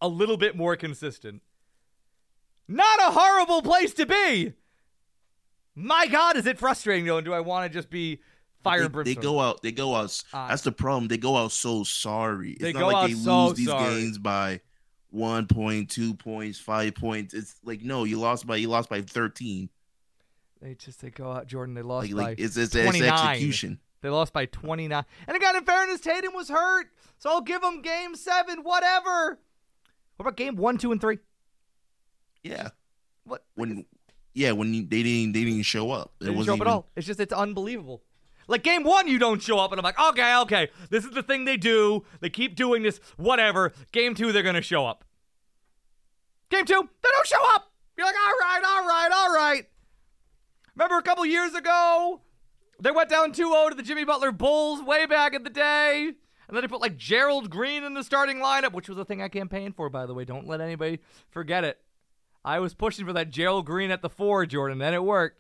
[0.01, 1.41] a little bit more consistent
[2.67, 4.53] not a horrible place to be
[5.81, 7.17] my God, is it frustrating though?
[7.17, 8.19] And do I want to just be
[8.63, 9.61] fire they, they go out.
[9.61, 10.21] They go out.
[10.33, 11.07] Uh, that's the problem.
[11.07, 12.51] They go out so sorry.
[12.51, 14.01] It's They not like they so lose these sorry.
[14.01, 14.59] games by
[15.09, 17.33] one point, two points, five points.
[17.33, 19.69] It's like no, you lost by you lost by thirteen.
[20.61, 21.75] They just they go out, Jordan.
[21.75, 23.09] They lost Like by like it's it's, it's 29.
[23.29, 23.79] execution.
[24.01, 25.03] They lost by 29.
[25.27, 29.39] And again, in fairness, Tatum was hurt, so I'll give them game seven, whatever.
[30.15, 31.19] What about game one, two, and three?
[32.43, 32.69] Yeah.
[33.23, 33.45] What?
[33.55, 33.85] When
[34.33, 36.13] yeah when you, they didn't they didn't show up.
[36.19, 36.87] They It didn't wasn't show up even, at all.
[36.95, 38.03] It's just it's unbelievable.
[38.47, 41.21] Like game one, you don't show up, and I'm like, okay, okay, this is the
[41.21, 42.03] thing they do.
[42.19, 43.73] They keep doing this, whatever.
[43.91, 45.05] Game two, they're gonna show up.
[46.49, 47.71] Game two, they don't show up.
[47.95, 49.65] You're like, all right, all right, all right.
[50.75, 52.21] Remember a couple years ago,
[52.81, 56.13] they went down 2-0 to the Jimmy Butler Bulls way back in the day.
[56.47, 59.21] And then they put like Gerald Green in the starting lineup, which was a thing
[59.21, 60.25] I campaigned for, by the way.
[60.25, 61.79] Don't let anybody forget it.
[62.43, 65.39] I was pushing for that Gerald Green at the four, Jordan, and it worked.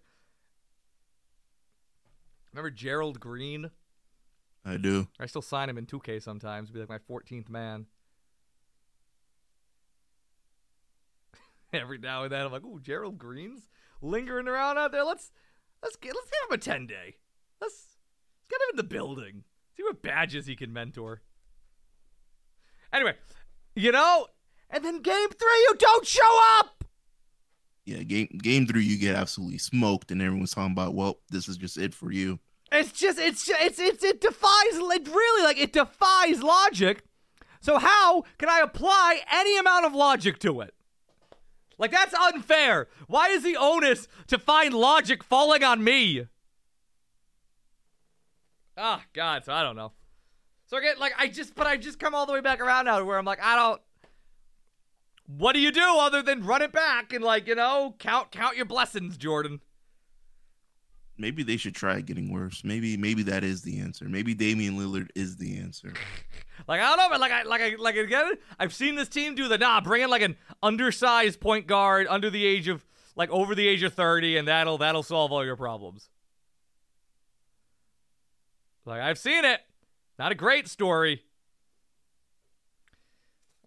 [2.53, 3.71] Remember Gerald Green?
[4.65, 5.07] I do.
[5.19, 6.69] I still sign him in 2K sometimes.
[6.69, 7.87] Be like my 14th man.
[11.73, 13.69] Every now and then, I'm like, "Ooh, Gerald Green's
[14.01, 15.03] lingering around out there.
[15.03, 15.31] Let's
[15.81, 17.15] let's get let's give him a 10 day.
[17.61, 19.43] Let's let's get him in the building.
[19.75, 21.21] See what badges he can mentor."
[22.91, 23.15] Anyway,
[23.75, 24.27] you know,
[24.69, 26.83] and then game three, you don't show up.
[27.85, 31.57] Yeah, game game three, you get absolutely smoked, and everyone's talking about, well, this is
[31.57, 32.39] just it for you.
[32.71, 37.03] It's just it's ju- it's it's it defies it really like it defies logic.
[37.61, 40.73] So how can I apply any amount of logic to it?
[41.77, 42.87] Like that's unfair.
[43.07, 46.27] Why is the onus to find logic falling on me?
[48.79, 49.91] Ah, God, so I don't know.
[50.67, 52.85] So I get like I just but I just come all the way back around
[52.85, 53.81] now to where I'm like, I don't
[55.37, 58.55] what do you do other than run it back and like, you know, count count
[58.55, 59.61] your blessings, Jordan?
[61.17, 62.63] Maybe they should try getting worse.
[62.63, 64.05] Maybe maybe that is the answer.
[64.05, 65.93] Maybe Damian Lillard is the answer.
[66.67, 69.33] Like I don't know, but like I like I like again, I've seen this team
[69.33, 73.29] do the nah, bring in like an undersized point guard under the age of like
[73.29, 76.09] over the age of 30 and that'll that'll solve all your problems.
[78.85, 79.61] Like I've seen it.
[80.17, 81.23] Not a great story.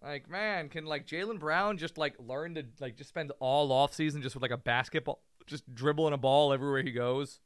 [0.03, 3.93] Like, man, can like Jaylen Brown just like learn to like just spend all off
[3.93, 7.39] season just with like a basketball just dribbling a ball everywhere he goes?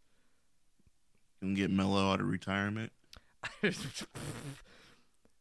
[1.40, 2.92] Can get Melo out of retirement.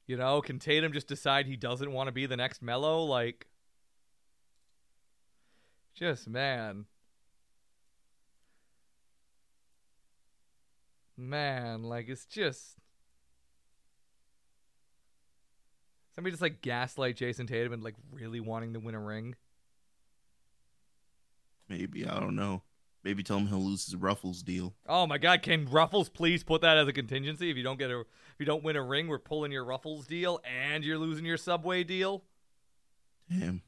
[0.07, 3.03] you know, can Tatum just decide he doesn't want to be the next Melo?
[3.05, 3.47] Like,
[5.95, 6.85] just man,
[11.17, 12.77] man, like it's just
[16.15, 19.35] somebody just like gaslight Jayson Tatum and like really wanting to win a ring.
[21.69, 22.63] Maybe I don't know.
[23.03, 24.75] Maybe tell him he'll lose his Ruffles deal.
[24.89, 25.43] Oh my God!
[25.43, 27.51] Can Ruffles please put that as a contingency?
[27.51, 30.09] If you don't get a, if you don't win a ring, we're pulling your Ruffles
[30.09, 32.25] deal and you're losing your Subway deal.
[33.31, 33.63] Damn,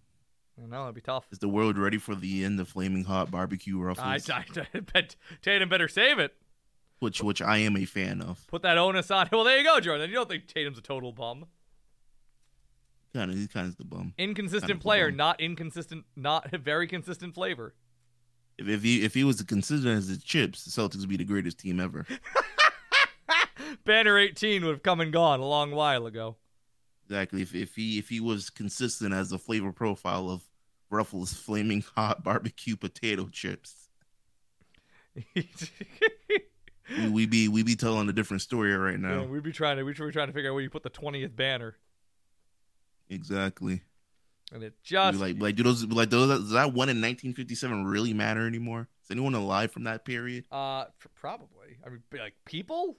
[0.60, 1.26] I know it'd be tough.
[1.30, 4.28] is the world ready for the end of flaming hot barbecue Ruffles?
[4.28, 4.44] I, I,
[4.74, 6.34] I bet Tatum better save it.
[7.00, 8.46] Which which I am a fan of.
[8.48, 9.28] Put that onus on.
[9.32, 10.08] Well, there you go, Jordan.
[10.10, 11.46] You don't think Tatum's a total bum?
[13.14, 14.12] Kind of, he's kind of the bum.
[14.18, 15.16] Inconsistent Kind of player, bum.
[15.16, 17.74] not inconsistent, not very consistent flavor.
[18.58, 21.16] If, if he if he was as consistent as the chips, the Celtics would be
[21.16, 22.06] the greatest team ever.
[23.84, 26.36] Banner 18 would have come and gone a long while ago.
[27.06, 27.42] Exactly.
[27.42, 30.42] If if he if he was consistent as the flavor profile of
[30.90, 33.88] Ruffles flaming hot barbecue potato chips,
[36.96, 39.20] we, we be we be telling a different story right now.
[39.22, 40.90] Yeah, we'd be trying to we'd be trying to figure out where you put the
[40.90, 41.76] 20th banner,
[43.10, 43.82] Exactly.
[44.52, 48.12] and it just like like do those like those does that one in 1957 really
[48.14, 48.88] matter anymore?
[49.04, 50.44] Is anyone alive from that period?
[50.52, 50.84] Uh,
[51.14, 51.78] probably.
[51.84, 52.96] I mean, like people.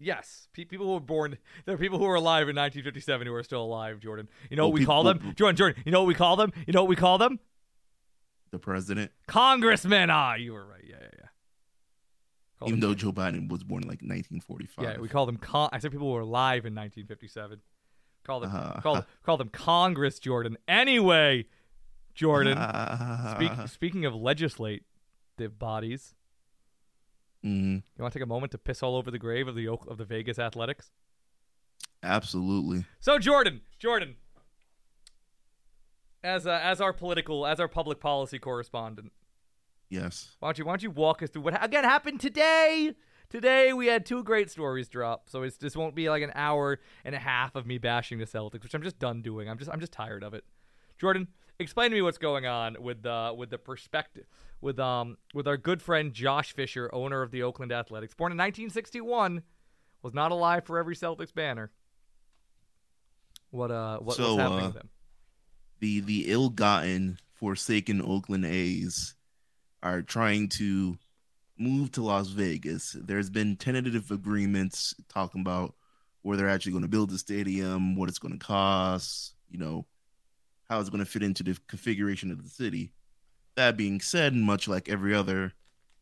[0.00, 1.38] Yes, Pe- people who were born.
[1.66, 3.98] There are people who were alive in 1957 who are still alive.
[3.98, 5.34] Jordan, you know what Well, we peop- call well, them?
[5.34, 6.52] Jordan, Jordan, you know what we call them?
[6.68, 7.40] You know what we call them?
[8.52, 10.08] The president, congressman.
[10.08, 10.84] Ah, you were right.
[10.88, 11.07] Yeah, yeah,
[12.60, 12.64] yeah.
[12.64, 14.84] Call even though Joe Biden was born in like 1945.
[14.84, 15.36] yeah, we call them.
[15.36, 17.60] Con- I said people were alive in 1957.
[18.24, 18.50] Call them.
[18.54, 18.80] Uh-huh.
[18.80, 20.58] Call call them Congress, Jordan.
[20.66, 21.46] Anyway,
[22.14, 22.58] Jordan.
[23.36, 24.82] Speak, speaking of legislative
[25.58, 26.14] bodies,
[27.44, 27.82] Mhm.
[27.96, 29.96] you want to take a moment to piss all over the grave of the of
[29.96, 30.90] the Vegas Athletics?
[32.02, 32.84] Absolutely.
[33.00, 34.16] So Jordan, Jordan,
[36.22, 39.12] as uh, as our political, as our public policy correspondent,
[39.90, 40.36] Yes.
[40.40, 42.94] why don't you why don't you walk us through what ha- again happened today?
[43.30, 46.78] Today we had two great stories drop, so it's this won't be like an hour
[47.04, 49.48] and a half of me bashing the Celtics, which I'm just done doing.
[49.48, 50.44] I'm just I'm just tired of it.
[50.98, 51.28] Jordan,
[51.58, 54.26] explain to me what's going on with the with the perspective
[54.60, 58.38] with um with our good friend Josh Fisher, owner of the Oakland Athletics, born in
[58.38, 59.42] 1961,
[60.02, 61.70] was not alive for every Celtics banner.
[63.50, 64.88] What uh what, So, what's happening uh, with him?
[65.80, 69.14] the the ill-gotten forsaken Oakland A's
[69.82, 70.98] are trying to
[71.58, 72.96] move to Las Vegas.
[72.98, 75.74] There's been tentative agreements talking about
[76.22, 79.86] where they're actually going to build the stadium, what it's going to cost, you know,
[80.68, 82.92] how it's going to fit into the configuration of the city.
[83.56, 85.52] That being said, much like every other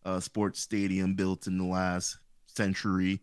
[0.05, 3.21] uh, sports stadium built in the last century,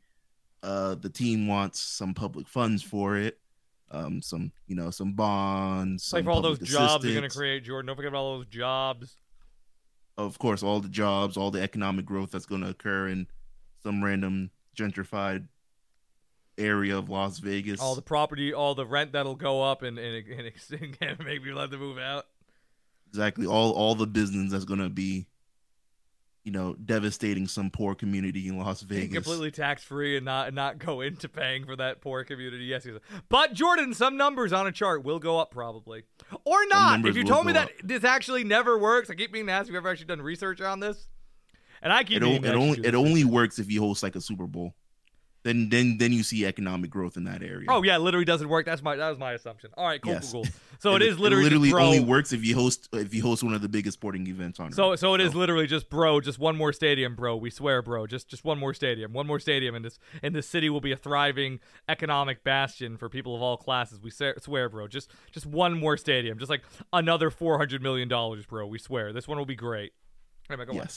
[0.63, 3.39] uh, the team wants some public funds for it,
[3.91, 7.29] um, some you know some bonds, Like some for all those public jobs you're gonna
[7.29, 7.87] create, Jordan.
[7.87, 9.17] Don't forget about all those jobs.
[10.17, 13.27] Of course, all the jobs, all the economic growth that's going to occur in
[13.81, 15.47] some random gentrified
[16.57, 17.81] area of Las Vegas.
[17.81, 20.51] all the property, all the rent that'll go up and and, and,
[21.01, 22.25] and make people have to move out.
[23.07, 25.25] exactly all all the business that's going to be,
[26.43, 29.13] you know, devastating some poor community in Las Vegas.
[29.13, 32.65] completely tax free and not not go into paying for that poor community.
[32.65, 32.99] Yes, yes.
[33.29, 36.03] But Jordan, some numbers on a chart will go up probably,
[36.45, 37.05] or not.
[37.05, 39.77] If you told me that this actually never works, I keep being asked if you've
[39.77, 41.07] ever actually done research on this,
[41.81, 44.15] and I keep It, being o- it only it only works if you host like
[44.15, 44.73] a Super Bowl.
[45.43, 47.67] Then then then you see economic growth in that area.
[47.69, 48.65] Oh yeah, it literally doesn't work.
[48.65, 49.71] That's my that was my assumption.
[49.75, 50.31] All right, cool, Yes.
[50.31, 50.51] cool, cool.
[50.79, 51.83] So it is literally, literally just bro.
[51.85, 54.71] only works if you host if you host one of the biggest sporting events on
[54.71, 54.99] So earth.
[55.01, 57.35] so it is literally just bro, just one more stadium, bro.
[57.35, 58.07] We swear, bro.
[58.07, 59.11] Just just one more stadium.
[59.11, 63.09] One more stadium and this and this city will be a thriving economic bastion for
[63.09, 63.99] people of all classes.
[64.01, 64.87] We swear, bro.
[64.87, 66.39] Just just one more stadium.
[66.39, 66.61] Just like
[66.93, 68.65] another 400 million dollars, bro.
[68.65, 69.11] We swear.
[69.11, 69.91] This one will be great.
[70.49, 70.87] Anyway, go on.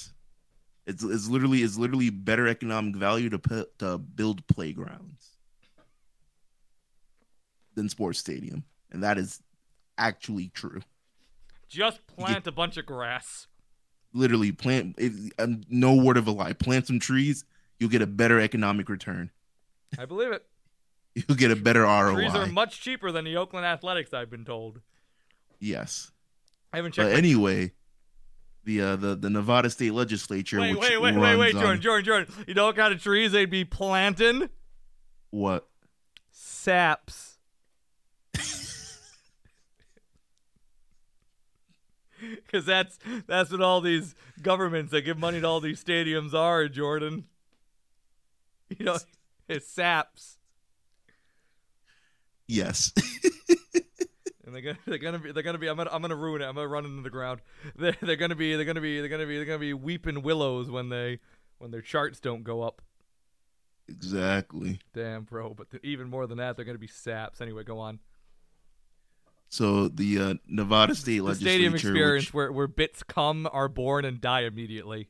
[0.87, 5.37] It's it's literally it's literally better economic value to put to build playgrounds
[7.75, 9.43] than sports stadium, and that is
[9.99, 10.81] actually true.
[11.69, 13.49] Just plant a bunch of grass.
[14.13, 16.53] Literally, plant it, um, no word of a lie.
[16.53, 17.45] Plant some trees,
[17.79, 19.31] you'll get a better economic return.
[19.99, 20.45] I believe it.
[21.15, 22.15] You'll get a better ROI.
[22.15, 24.81] Trees are much cheaper than the Oakland Athletics, I've been told.
[25.59, 26.11] yes,
[26.75, 27.09] I haven't checked.
[27.09, 27.73] but anyway,
[28.67, 30.61] the uh, the the Nevada State Legislature.
[30.61, 32.35] wait, which wait, wait, wait, wait, Jordan, on- Jordan, Jordan.
[32.47, 34.51] You know what kind of trees they'd be planting?
[35.31, 35.67] What?
[36.31, 37.39] saps.
[42.19, 46.67] Because that's that's what all these governments that give money to all these stadiums are,
[46.67, 47.25] Jordan.
[48.71, 48.97] You know,
[49.49, 50.39] it's saps,
[52.49, 52.93] Yes.
[54.57, 56.47] they're gonna they're gonna be they're gonna be I'm gonna I'm gonna ruin it.
[56.47, 57.41] I'm gonna run into the ground.
[57.77, 60.71] They're they're gonna be they're gonna be they're gonna be they're gonna be weeping willows
[60.71, 61.21] when they
[61.59, 62.83] when their charts don't go up.
[63.89, 64.81] exactly.
[64.95, 65.55] Damn, bro.
[65.55, 67.41] But th- even more than that, they're gonna be saps.
[67.41, 67.99] Anyway, go on.
[69.49, 73.69] So the uh, Nevada State The Legislature, stadium which- experience where where bits come, are
[73.69, 75.09] born, and die immediately.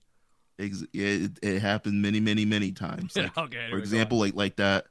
[0.59, 3.13] Ex- yeah, it, it happened many, many, many times.
[3.17, 3.67] Like, okay.
[3.71, 4.87] for example, like like that.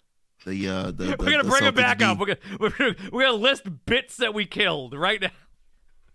[0.46, 2.20] The uh, the, the we're gonna the bring it back up.
[2.20, 5.32] We're gonna, we're gonna we're gonna list bits that we killed right now.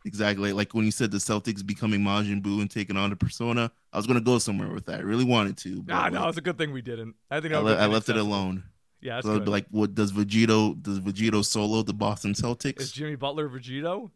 [0.05, 0.53] exactly.
[0.53, 3.97] Like when you said the Celtics becoming Majin Buu and taking on the Persona, I
[3.97, 5.01] was gonna go somewhere with that.
[5.01, 5.83] I really wanted to.
[5.83, 7.17] But Nah, like, no, it's a good thing we didn't.
[7.31, 8.65] I think I, le- I left it alone.
[9.01, 10.81] Yeah, that's So, like, what does Vegito?
[10.81, 12.81] Does Vegito solo the Boston Celtics?
[12.81, 14.11] Is Jimmy Butler Vegito?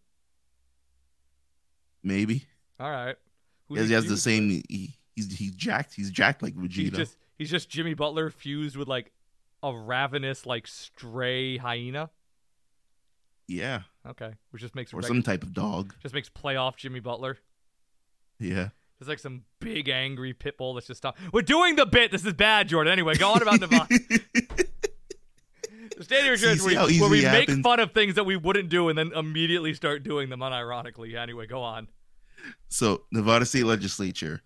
[2.03, 2.47] Maybe.
[2.79, 3.17] All right.
[3.69, 4.63] Who he has the same.
[4.69, 5.95] He, he's he's jacked.
[5.95, 6.97] He's jacked like He's Vegito.
[6.97, 9.11] just he's just Jimmy Butler fused with like
[9.65, 12.11] a ravenous like stray hyena.
[13.49, 15.95] yeah, Okay, which just makes or regu- some type of dog.
[16.03, 17.39] just makes playoff Jimmy Butler.
[18.39, 18.69] Yeah.
[19.01, 21.19] It's like some big angry pit bull that's just stop.
[21.33, 22.11] We're doing the bit.
[22.13, 22.93] This is bad, Jordan.
[22.93, 23.87] Anyway, go on about Nevada.
[25.97, 27.63] The See- Insurance, see where, where we make happens?
[27.63, 31.15] fun of things that we wouldn't do and then immediately start doing them unironically.
[31.15, 31.89] Anyway, go on.
[32.69, 34.43] So Nevada State Legislature,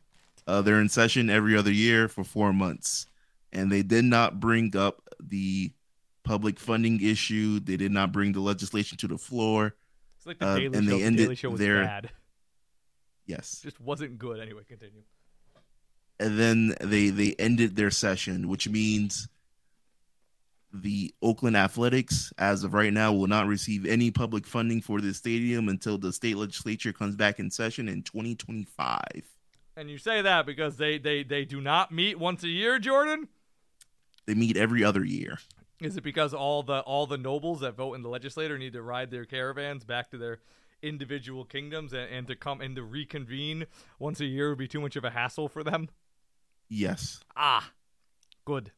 [0.47, 3.07] uh, they're in session every other year for four months,
[3.53, 5.73] and they did not bring up the
[6.25, 7.61] public funding issue.
[7.61, 9.75] They did not bring the legislation to the floor.
[10.16, 10.81] It's like the Uh, and Show.
[10.81, 12.11] they the ended Daily Show was their- bad.
[13.27, 14.41] Yes, Just wasn't good.
[14.41, 15.03] Anyway, continue.
[16.19, 19.29] and then they they ended their session, which means
[20.73, 25.14] the Oakland Athletics, as of right now, will not receive any public funding for the
[25.14, 29.01] stadium until the state legislature comes back in session in 2025.
[29.77, 33.29] And you say that because they they they do not meet once a year, Jordan.
[34.29, 35.39] They meet every other year.
[35.81, 38.83] Is it because all the all the nobles that vote in the legislature need to
[38.83, 40.41] ride their caravans back to their
[40.83, 43.64] individual kingdoms and, and to come and to reconvene
[43.99, 45.89] once a year would be too much of a hassle for them?
[46.68, 47.20] Yes.
[47.35, 47.72] Ah,
[48.45, 48.70] good.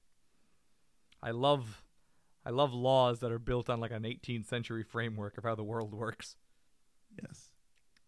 [1.21, 1.83] I love
[2.47, 5.65] I love laws that are built on like an 18th century framework of how the
[5.65, 6.37] world works.
[7.21, 7.49] Yes.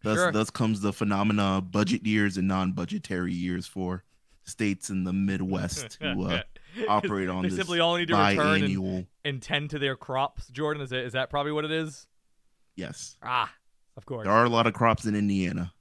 [0.01, 0.31] Thus, Sure.
[0.31, 4.05] thus comes the phenomena of budget years and non-budgetary years for
[4.45, 6.43] states in the Midwest who uh,
[6.87, 10.47] operate on they this simply all need to return and, and tend to their crops.
[10.49, 12.07] Jordan, is it is that probably what it is?
[12.75, 13.53] Yes, Ah,
[13.97, 14.25] of course.
[14.25, 15.73] there are a lot of crops in Indiana.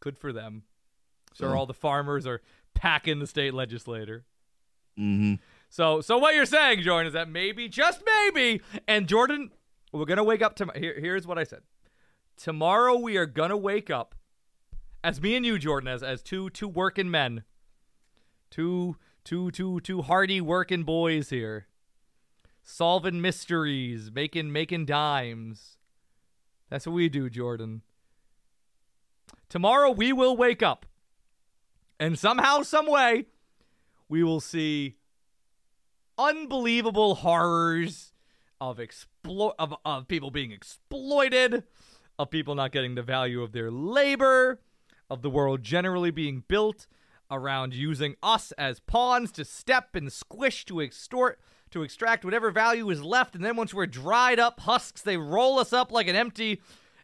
[0.00, 0.64] Good for them.
[1.32, 2.40] So So- all the farmers are
[2.74, 4.24] packing the state legislator.
[4.96, 5.34] hmm
[5.68, 9.50] So so what you're saying, Jordan, is that maybe, just maybe, and Jordan,
[9.92, 10.78] we're gonna wake up tomorrow.
[10.78, 11.62] Here, here's what I said.
[12.36, 14.14] Tomorrow we are gonna wake up
[15.04, 17.44] as me and you, Jordan, as as two two working men,
[18.50, 21.66] two two two two hardy working boys here,
[22.62, 25.78] solving mysteries, making making dimes.
[26.70, 27.82] That's what we do, Jordan.
[29.48, 30.86] Tomorrow we will wake up,
[31.98, 33.26] and somehow, some way,
[34.08, 34.96] we will see
[36.18, 38.12] unbelievable horrors
[38.60, 41.64] of explo- of, of people being exploited,
[42.18, 44.60] of people not getting the value of their labor,
[45.10, 46.86] of the world generally being built
[47.34, 51.38] around using us as pawns to step and squish to extort
[51.74, 53.34] to extract whatever value is left.
[53.34, 56.60] And then once we're dried up husks they roll us up like an empty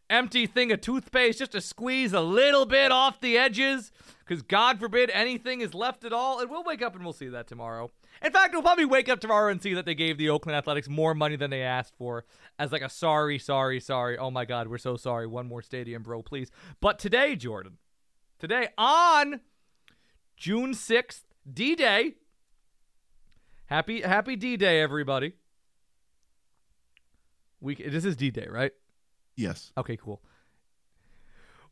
[0.08, 3.90] empty thing of toothpaste just to squeeze a little bit off the edges.
[4.20, 6.40] Because god forbid anything is left at all.
[6.40, 7.90] And we'll wake up and we'll see that tomorrow.
[8.22, 10.88] In fact we'll probably wake up tomorrow and see that they gave the oakland athletics
[10.88, 12.24] more money than they asked for
[12.58, 14.16] as like a sorry sorry sorry.
[14.18, 15.26] Oh my god we're so sorry.
[15.26, 16.52] One more stadium bro please.
[16.80, 17.78] But today jordan
[18.38, 19.40] today on
[20.40, 21.22] june 6th
[21.52, 22.14] d-day
[23.66, 25.34] happy happy d-day everybody
[27.60, 28.72] we this is d-day right
[29.40, 29.72] Yes.
[29.76, 30.20] Okay, cool.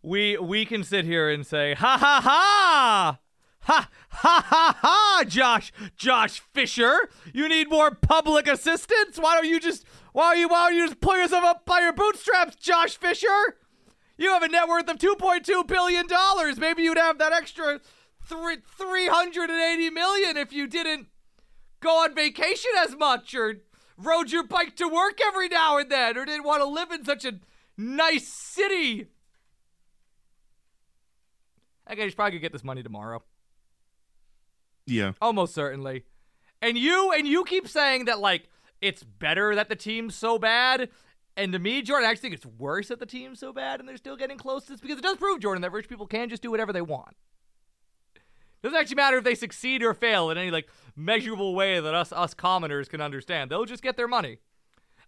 [0.03, 3.19] We we can sit here and say ha ha ha.
[3.63, 9.61] Ha ha ha ha Josh Josh Fisher you need more public assistance why don't you
[9.61, 12.97] just why don't you why don't you just pull yourself up by your bootstraps Josh
[12.97, 13.59] Fisher
[14.17, 17.81] you have a net worth of 2.2 billion dollars maybe you'd have that extra
[18.29, 21.09] three, 380 million if you didn't
[21.81, 23.63] go on vacation as much or
[23.97, 27.05] rode your bike to work every now and then or didn't want to live in
[27.05, 27.41] such a
[27.77, 29.07] nice city.
[31.87, 33.23] I guess you probably could get this money tomorrow.
[34.87, 35.13] Yeah.
[35.21, 36.05] Almost certainly.
[36.61, 38.49] And you and you keep saying that like
[38.81, 40.89] it's better that the team's so bad.
[41.37, 43.89] And to me, Jordan, I actually think it's worse that the team's so bad and
[43.89, 46.29] they're still getting close to this because it does prove, Jordan, that rich people can
[46.29, 47.15] just do whatever they want.
[48.63, 52.13] Doesn't actually matter if they succeed or fail in any like measurable way that us
[52.13, 53.51] us commoners can understand.
[53.51, 54.39] They'll just get their money.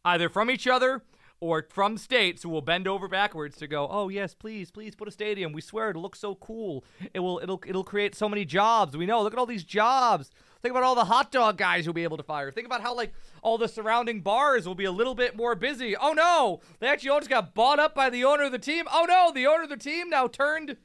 [0.05, 1.03] Either from each other
[1.41, 5.09] or from states who will bend over backwards to go, "Oh yes, please, please put
[5.09, 5.53] a stadium.
[5.53, 6.85] We swear it'll look so cool.
[7.13, 8.97] It will it'll it'll create so many jobs.
[8.97, 9.23] We know.
[9.23, 10.31] Look at all these jobs.
[10.63, 12.51] Think about all the hot dog guys who'll be able to fire.
[12.53, 15.97] Think about how like all the surrounding bars will be a little bit more busy.
[15.97, 18.85] Oh no, they actually all just got bought up by the owner of the team.
[18.93, 20.77] Oh no, the owner of the team now turned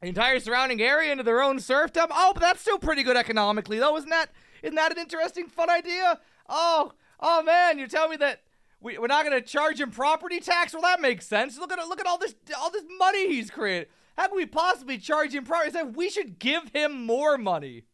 [0.00, 2.06] the entire surrounding area into their own serfdom.
[2.10, 4.30] Oh, but that's still pretty good economically, though, isn't that?
[4.62, 6.18] Isn't that an interesting, fun idea?
[6.48, 8.42] Oh, oh man, you're telling me that
[8.80, 10.72] we, we're not gonna charge him property tax.
[10.72, 11.58] Well, that makes sense.
[11.58, 13.88] Look at look at all this all this money he's created.
[14.16, 15.72] How can we possibly charge him property?
[15.72, 15.96] tax?
[15.96, 17.84] We should give him more money.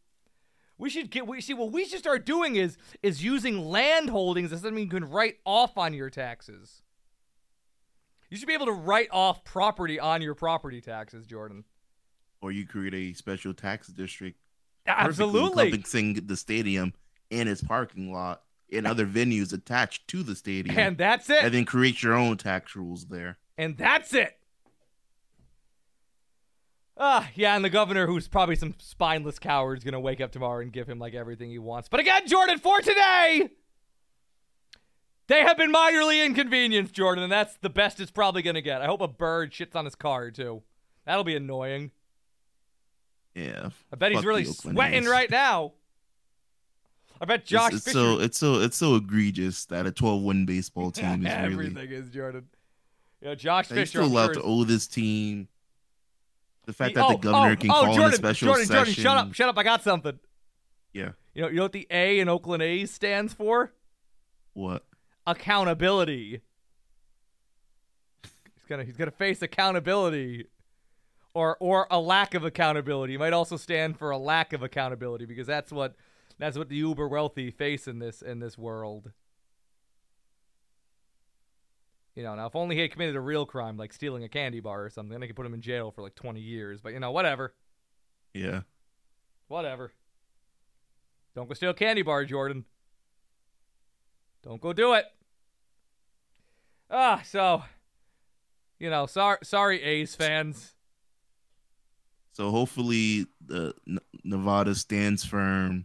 [0.78, 1.26] We should get.
[1.26, 4.90] We see what we should start doing is is using land holdings as something you
[4.90, 6.82] can write off on your taxes.
[8.30, 11.64] You should be able to write off property on your property taxes, Jordan.
[12.42, 14.36] Or you create a special tax district
[14.86, 15.68] Absolutely.
[15.68, 16.92] encompassing the stadium
[17.30, 20.76] and its parking lot and other venues attached to the stadium.
[20.76, 21.44] And that's it.
[21.44, 23.38] and then create your own tax rules there.
[23.56, 24.36] And that's it.
[26.96, 30.60] Ah, yeah, and the governor, who's probably some spineless coward, is gonna wake up tomorrow
[30.60, 31.88] and give him like everything he wants.
[31.88, 33.50] But again, Jordan, for today,
[35.26, 38.82] they have been minorly inconvenienced, Jordan, and that's the best it's probably gonna get.
[38.82, 40.62] I hope a bird shits on his car too.
[41.06, 41.92] That'll be annoying.
[43.34, 43.70] Yeah.
[43.92, 45.72] I bet he's really sweating right now.
[47.20, 47.98] I bet Josh it's, it's Fisher.
[47.98, 51.52] so it's so it's so egregious that a 12 win baseball team is really.
[51.52, 52.48] everything is Jordan.
[53.20, 53.86] You know, Josh Fisher.
[53.86, 55.46] still allowed to owe this team.
[56.66, 58.66] The fact that the oh, governor oh, can oh, call Jordan, in a special Jordan,
[58.66, 58.84] session.
[58.84, 59.58] Jordan, shut up, shut up!
[59.58, 60.18] I got something.
[60.92, 61.10] Yeah.
[61.34, 63.72] You know, you know what the A in Oakland A's stands for?
[64.52, 64.84] What?
[65.26, 66.40] Accountability.
[68.22, 70.46] He's gonna he's gonna face accountability,
[71.34, 73.14] or or a lack of accountability.
[73.14, 75.94] It might also stand for a lack of accountability because that's what
[76.38, 79.12] that's what the uber wealthy face in this in this world.
[82.14, 84.60] You know, now if only he had committed a real crime like stealing a candy
[84.60, 86.80] bar or something, then they could put him in jail for like 20 years.
[86.80, 87.54] But you know, whatever.
[88.34, 88.62] Yeah.
[89.48, 89.92] Whatever.
[91.34, 92.66] Don't go steal a candy bar, Jordan.
[94.42, 95.06] Don't go do it.
[96.90, 97.62] Ah, so
[98.78, 100.74] you know, sorry, sorry, A's fans.
[102.32, 105.84] So hopefully the N- Nevada stands firm.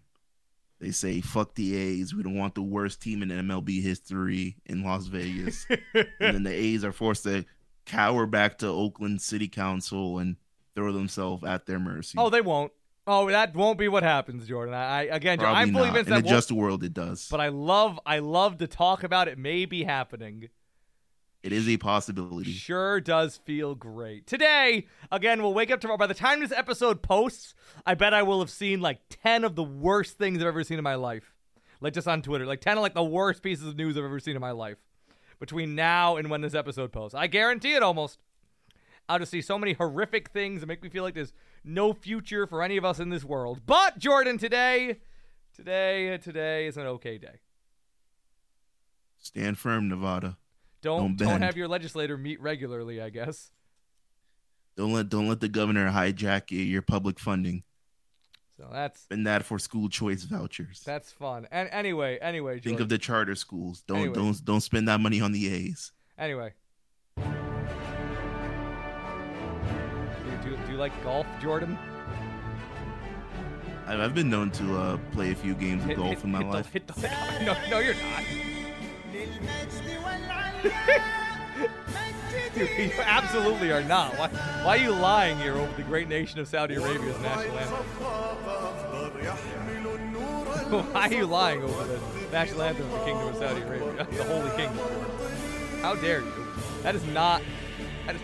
[0.79, 2.13] They say fuck the A's.
[2.13, 5.65] We don't want the worst team in MLB history in Las Vegas.
[5.93, 7.45] and then the A's are forced to
[7.85, 10.35] cower back to Oakland City Council and
[10.75, 12.17] throw themselves at their mercy.
[12.19, 12.71] Oh, they won't.
[13.09, 14.73] Oh, that won't be what happens, Jordan.
[14.75, 15.95] I, I again, Probably I'm fully not.
[15.95, 17.27] convinced In that won't- just world, it does.
[17.31, 19.37] but I love, I love to talk about it.
[19.37, 20.49] May be happening.
[21.47, 22.51] It is a possibility.
[22.51, 24.27] Sure does feel great.
[24.27, 25.97] Today, again, we'll wake up tomorrow.
[25.97, 29.55] By the time this episode posts, I bet I will have seen like 10 of
[29.55, 31.33] the worst things I've ever seen in my life.
[31.79, 32.45] Like just on Twitter.
[32.45, 34.77] Like 10 of like the worst pieces of news I've ever seen in my life.
[35.39, 37.15] Between now and when this episode posts.
[37.15, 38.19] I guarantee it almost.
[39.07, 41.31] I'll just see so many horrific things that make me feel like there's
[41.63, 43.61] no future for any of us in this world.
[43.65, 44.97] But Jordan, today,
[45.55, 47.39] today, today is an okay day.
[49.17, 50.35] Stand firm, Nevada.
[50.81, 53.51] Don't Don't don't have your legislator meet regularly, I guess.
[54.75, 57.63] Don't let don't let the governor hijack your public funding.
[58.57, 60.81] So that's Spend that for school choice vouchers.
[60.85, 61.47] That's fun.
[61.51, 63.83] And anyway, anyway, Think of the charter schools.
[63.87, 64.15] Don't Anyway.
[64.15, 65.91] don't don't spend that money on the A's.
[66.17, 66.53] anyway.
[67.17, 67.23] Do,
[70.51, 71.77] do, do you like golf, Jordan?
[73.87, 76.31] I've, I've been known to uh, play a few games of Hit- golf hit- in
[76.31, 76.73] my hit the- life.
[76.73, 77.01] hit the-
[77.45, 78.23] no, no, you're not.
[82.55, 84.17] you, absolutely are not.
[84.17, 87.85] Why, why are you lying here over the great nation of Saudi Arabia's national anthem?
[90.93, 91.99] why are you lying over the
[92.31, 94.85] national anthem of the Kingdom of Saudi Arabia, the Holy Kingdom?
[95.81, 96.47] How dare you?
[96.83, 97.41] That is not.
[98.05, 98.21] That is,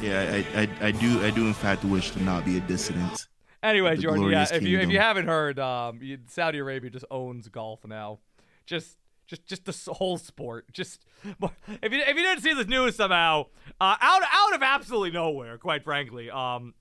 [0.00, 3.26] Yeah, I, I I do I do in fact wish to not be a dissident.
[3.62, 7.84] Anyway, Jordan, yeah, if you if you haven't heard, um, Saudi Arabia just owns golf
[7.86, 8.18] now.
[8.66, 10.72] Just just just the whole sport.
[10.72, 13.46] Just if you if you didn't see this news somehow,
[13.80, 16.74] uh, out out of absolutely nowhere, quite frankly, um,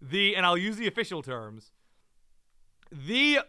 [0.00, 1.72] the and I'll use the official terms,
[2.90, 3.40] the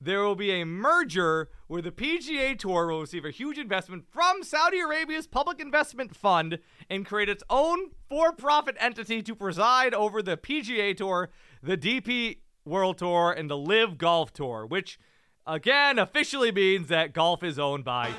[0.00, 4.44] there will be a merger where the PGA Tour will receive a huge investment from
[4.44, 10.22] Saudi Arabia's public investment fund and create its own for profit entity to preside over
[10.22, 11.30] the PGA Tour,
[11.62, 15.00] the DP World Tour, and the LIV Golf Tour, which
[15.48, 18.12] again officially means that golf is owned by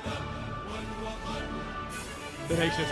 [2.48, 2.90] the nation of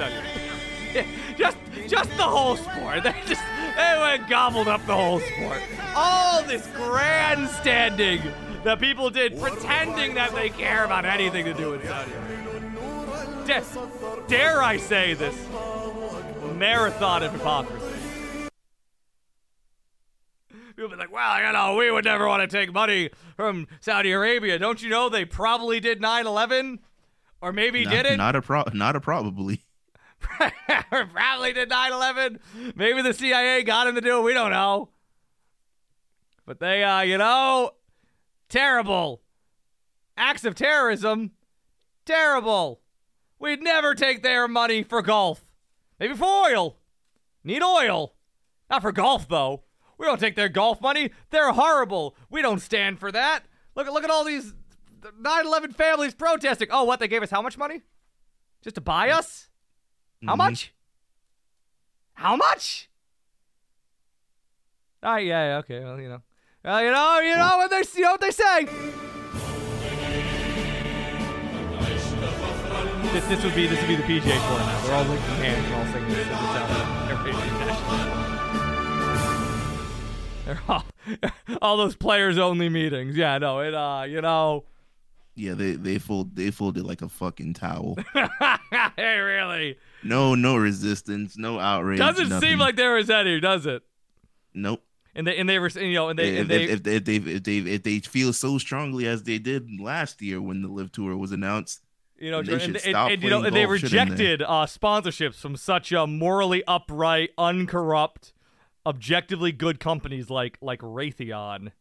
[1.36, 1.56] just,
[1.88, 3.02] just the whole sport.
[3.02, 3.42] They just,
[3.76, 5.60] they went gobbled up the whole sport.
[5.94, 8.22] All this grandstanding
[8.64, 12.12] that people did, pretending that they care about anything to do with Saudi.
[14.28, 15.36] Dare I say this
[16.54, 17.97] marathon of hypocrisy?
[20.78, 24.12] People be like, well, you know, we would never want to take money from Saudi
[24.12, 24.58] Arabia.
[24.58, 26.78] Don't you know they probably did 9 11?
[27.40, 28.18] Or maybe not, didn't?
[28.18, 29.64] not a pro not a probably.
[30.90, 32.40] probably did 9-11
[32.74, 34.88] maybe the cia got him to do it we don't know
[36.44, 37.70] but they uh you know
[38.48, 39.22] terrible
[40.18, 41.30] acts of terrorism,
[42.04, 42.80] terrible.
[43.38, 45.44] We'd never take their money for golf.
[46.00, 46.76] Maybe for oil.
[47.44, 48.14] Need oil.
[48.68, 49.62] Not for golf, though.
[49.98, 51.10] We don't take their golf money.
[51.30, 52.16] They're horrible.
[52.30, 53.44] We don't stand for that.
[53.74, 54.54] Look at look at all these
[55.20, 56.68] 9/11 families protesting.
[56.70, 57.00] Oh, what?
[57.00, 57.82] They gave us how much money?
[58.62, 59.48] Just to buy us?
[60.24, 60.38] How Mhm.
[60.38, 60.72] much?
[62.14, 62.88] How much?
[65.02, 65.80] Ah, yeah, yeah, okay.
[65.84, 66.22] Well, you know,
[66.64, 68.64] well, you know, you know what they, you know what they say.
[73.12, 74.80] This, this would be this would be the PGA Tour now.
[74.82, 76.26] They're all linking hands and all singing this.
[76.26, 77.36] this out Arabian
[77.66, 78.27] national.
[80.56, 80.84] They're all,
[81.62, 83.16] all those players only meetings.
[83.16, 84.64] Yeah, no, it uh, you know,
[85.34, 87.98] Yeah, they they fold they folded like a fucking towel.
[88.96, 89.76] hey, really?
[90.02, 91.98] No, no resistance, no outrage.
[91.98, 92.48] Doesn't nothing.
[92.48, 93.82] seem like there was any, does it?
[94.54, 94.82] nope.
[95.14, 97.04] And they and they were you know and they if, and they if, if, if
[97.04, 100.68] they if they if they feel so strongly as they did last year when the
[100.68, 101.82] LIV Tour was announced,
[102.18, 104.24] you know they and, and- stop and, you know and they golf, shouldn't they?
[104.24, 108.32] rejected uh, sponsorships from such a morally upright, uncorrupt,
[108.88, 111.72] objectively good companies like like Raytheon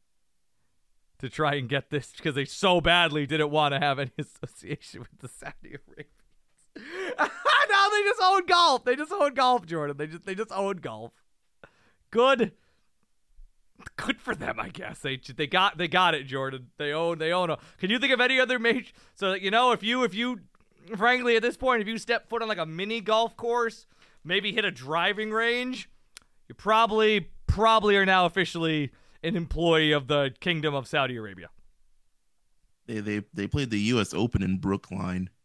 [1.19, 4.99] to try and get this because they so badly didn't want to have any association
[4.99, 6.11] with the Saudi Arabians.
[7.17, 8.83] now they just own golf.
[8.83, 9.97] They just own golf, Jordan.
[9.97, 11.13] They just they just own golf.
[12.11, 12.51] Good.
[13.95, 14.99] Good for them, I guess.
[14.99, 16.67] They they got they got it, Jordan.
[16.77, 17.57] They own they own a.
[17.77, 18.91] Can you think of any other major?
[19.15, 20.41] So you know, if you if you,
[20.95, 23.87] frankly, at this point, if you step foot on like a mini golf course,
[24.23, 25.89] maybe hit a driving range,
[26.47, 28.91] you probably probably are now officially
[29.23, 31.49] an employee of the Kingdom of Saudi Arabia.
[32.85, 34.13] they they they played the U.S.
[34.13, 35.29] Open in Brookline.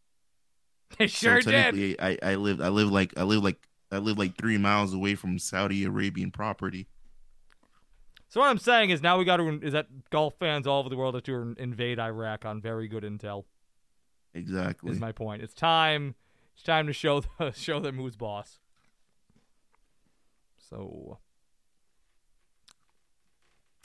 [0.98, 1.96] They sure so did.
[2.00, 5.14] I I live I live like I live like I live like three miles away
[5.14, 6.86] from Saudi Arabian property.
[8.28, 10.88] So what I'm saying is now we got to is that golf fans all over
[10.88, 13.44] the world have to invade Iraq on very good intel.
[14.34, 14.90] Exactly.
[14.90, 15.42] Is my point.
[15.42, 16.14] It's time.
[16.54, 18.58] It's time to show the, show them who's boss.
[20.72, 21.18] So,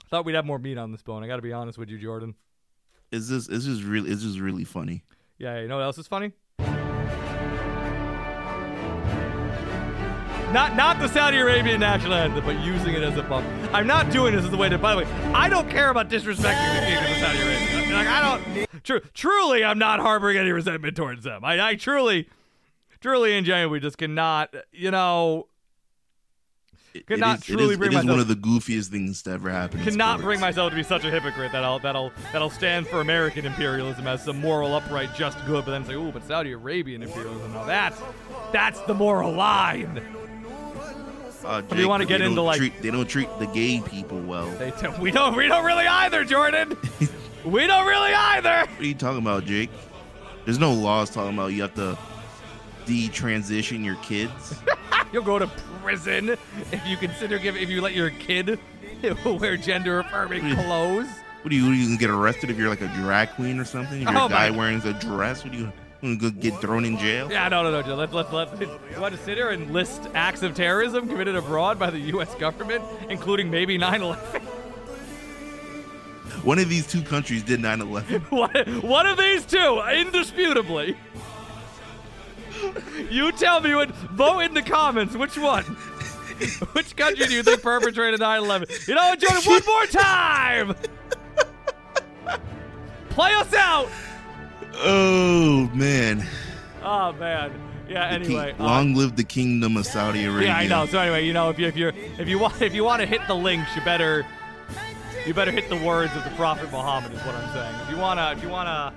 [0.10, 1.22] thought we'd have more meat on this bone.
[1.22, 2.34] I got to be honest with you, Jordan.
[3.12, 5.04] Is this is just really it's just really funny.
[5.38, 6.32] Yeah, you know what else is funny?
[10.54, 13.46] Not not the Saudi Arabian national anthem, but using it as a bump.
[13.74, 14.78] I'm not doing this as a way to.
[14.78, 17.96] By the way, I don't care about disrespecting the kingdom of Saudi Arabia.
[17.98, 18.84] Like I don't.
[18.86, 21.44] Tru- truly, I'm not harboring any resentment towards them.
[21.44, 22.30] I, I truly,
[23.02, 24.56] truly and genuinely just cannot.
[24.72, 25.48] You know,
[26.98, 29.22] It, Could not is- truly it is, bring it is one of the goofiest things
[29.24, 29.84] to ever happen.
[29.84, 33.46] cannot bring myself to be such a hypocrite that I'll that'll that'll stand for American
[33.46, 37.54] imperialism as some moral, upright, just good, but then say, "Ooh, but Saudi Arabian imperialism."
[37.54, 38.02] Now that's
[38.52, 40.02] that's the moral line.
[41.46, 44.50] Uh, do you wanna get into, like- treat, they don't treat the gay people well.
[44.58, 46.76] They t- we don't we don't really either, Jordan.
[47.46, 48.66] we don't really either.
[48.72, 49.70] What are you talking about, Jake?
[50.46, 51.98] There's no laws talking about you have to
[52.88, 54.56] detransition your kids.
[55.14, 55.48] You'll go to
[55.84, 56.30] prison
[56.72, 58.60] if you consider give if you let your kid
[59.26, 61.08] wear gender affirming clothes.
[61.42, 63.66] What do you, what you gonna get arrested if you're like a drag queen or
[63.66, 64.02] something?
[64.02, 65.72] If you're Oh a guy wearing a dress, what do you
[66.02, 67.32] gonna go get thrown in jail?
[67.32, 67.96] Yeah, no, no, no.
[67.96, 71.80] Let, let, let, you want to sit here and list acts of terrorism committed abroad
[71.80, 72.34] by the U.S.
[72.36, 74.42] government, including maybe 9/11?
[76.44, 78.32] One of these two countries did 9/11.
[78.32, 80.98] One, one of these two, indisputably.
[83.10, 83.90] You tell me what.
[83.90, 85.16] Vote in the comments.
[85.16, 85.64] Which one?
[86.74, 88.88] Which country do you think perpetrated 9/11?
[88.88, 89.42] You know what, Jordan?
[89.46, 90.76] One more time.
[93.10, 93.90] Play us out.
[94.76, 96.24] Oh man!
[96.84, 97.52] Oh man.
[97.90, 98.18] Yeah.
[98.20, 98.56] The king- Anyway.
[98.60, 100.50] uh, long live the kingdom of Saudi Arabia.
[100.50, 100.86] yeah, I know.
[100.86, 101.88] So anyway, you know, if you if you
[102.20, 104.26] if you want if you want to hit the links, you better
[105.26, 107.12] you better hit the words of the Prophet Muhammad.
[107.14, 107.76] Is what I'm saying.
[107.86, 108.94] If you wanna if you wanna.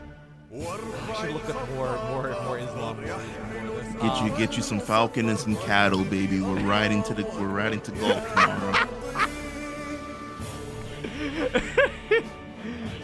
[0.52, 2.96] I should look up more more more Islam.
[2.96, 4.02] More, more of this.
[4.02, 6.40] Get you get you some falcon and some cattle, baby.
[6.40, 8.88] We're riding to the we're riding to golf tomorrow.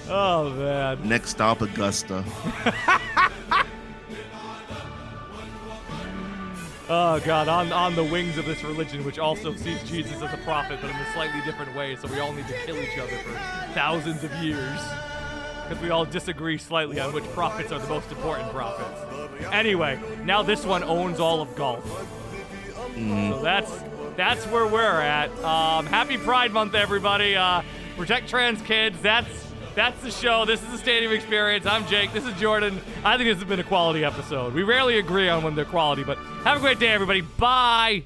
[0.09, 1.09] Oh man.
[1.09, 2.25] Next stop, Augusta.
[6.89, 7.49] Oh god.
[7.49, 10.89] On on the wings of this religion, which also sees Jesus as a prophet, but
[10.89, 11.97] in a slightly different way.
[11.97, 13.33] So we all need to kill each other for
[13.75, 14.81] thousands of years.
[15.69, 19.01] Because we all disagree slightly on which prophets are the most important prophets.
[19.53, 21.85] Anyway, now this one owns all of golf.
[22.95, 23.71] So that's
[24.17, 25.31] that's where we're at.
[25.45, 27.37] Um, happy Pride Month, everybody.
[27.37, 27.63] Uh,
[27.97, 29.01] protect trans kids.
[29.03, 30.45] That's that's the show.
[30.47, 31.67] This is the Stadium Experience.
[31.67, 32.13] I'm Jake.
[32.13, 32.81] This is Jordan.
[33.05, 34.55] I think this has been a quality episode.
[34.55, 37.21] We rarely agree on when they're quality, but have a great day, everybody.
[37.21, 38.05] Bye.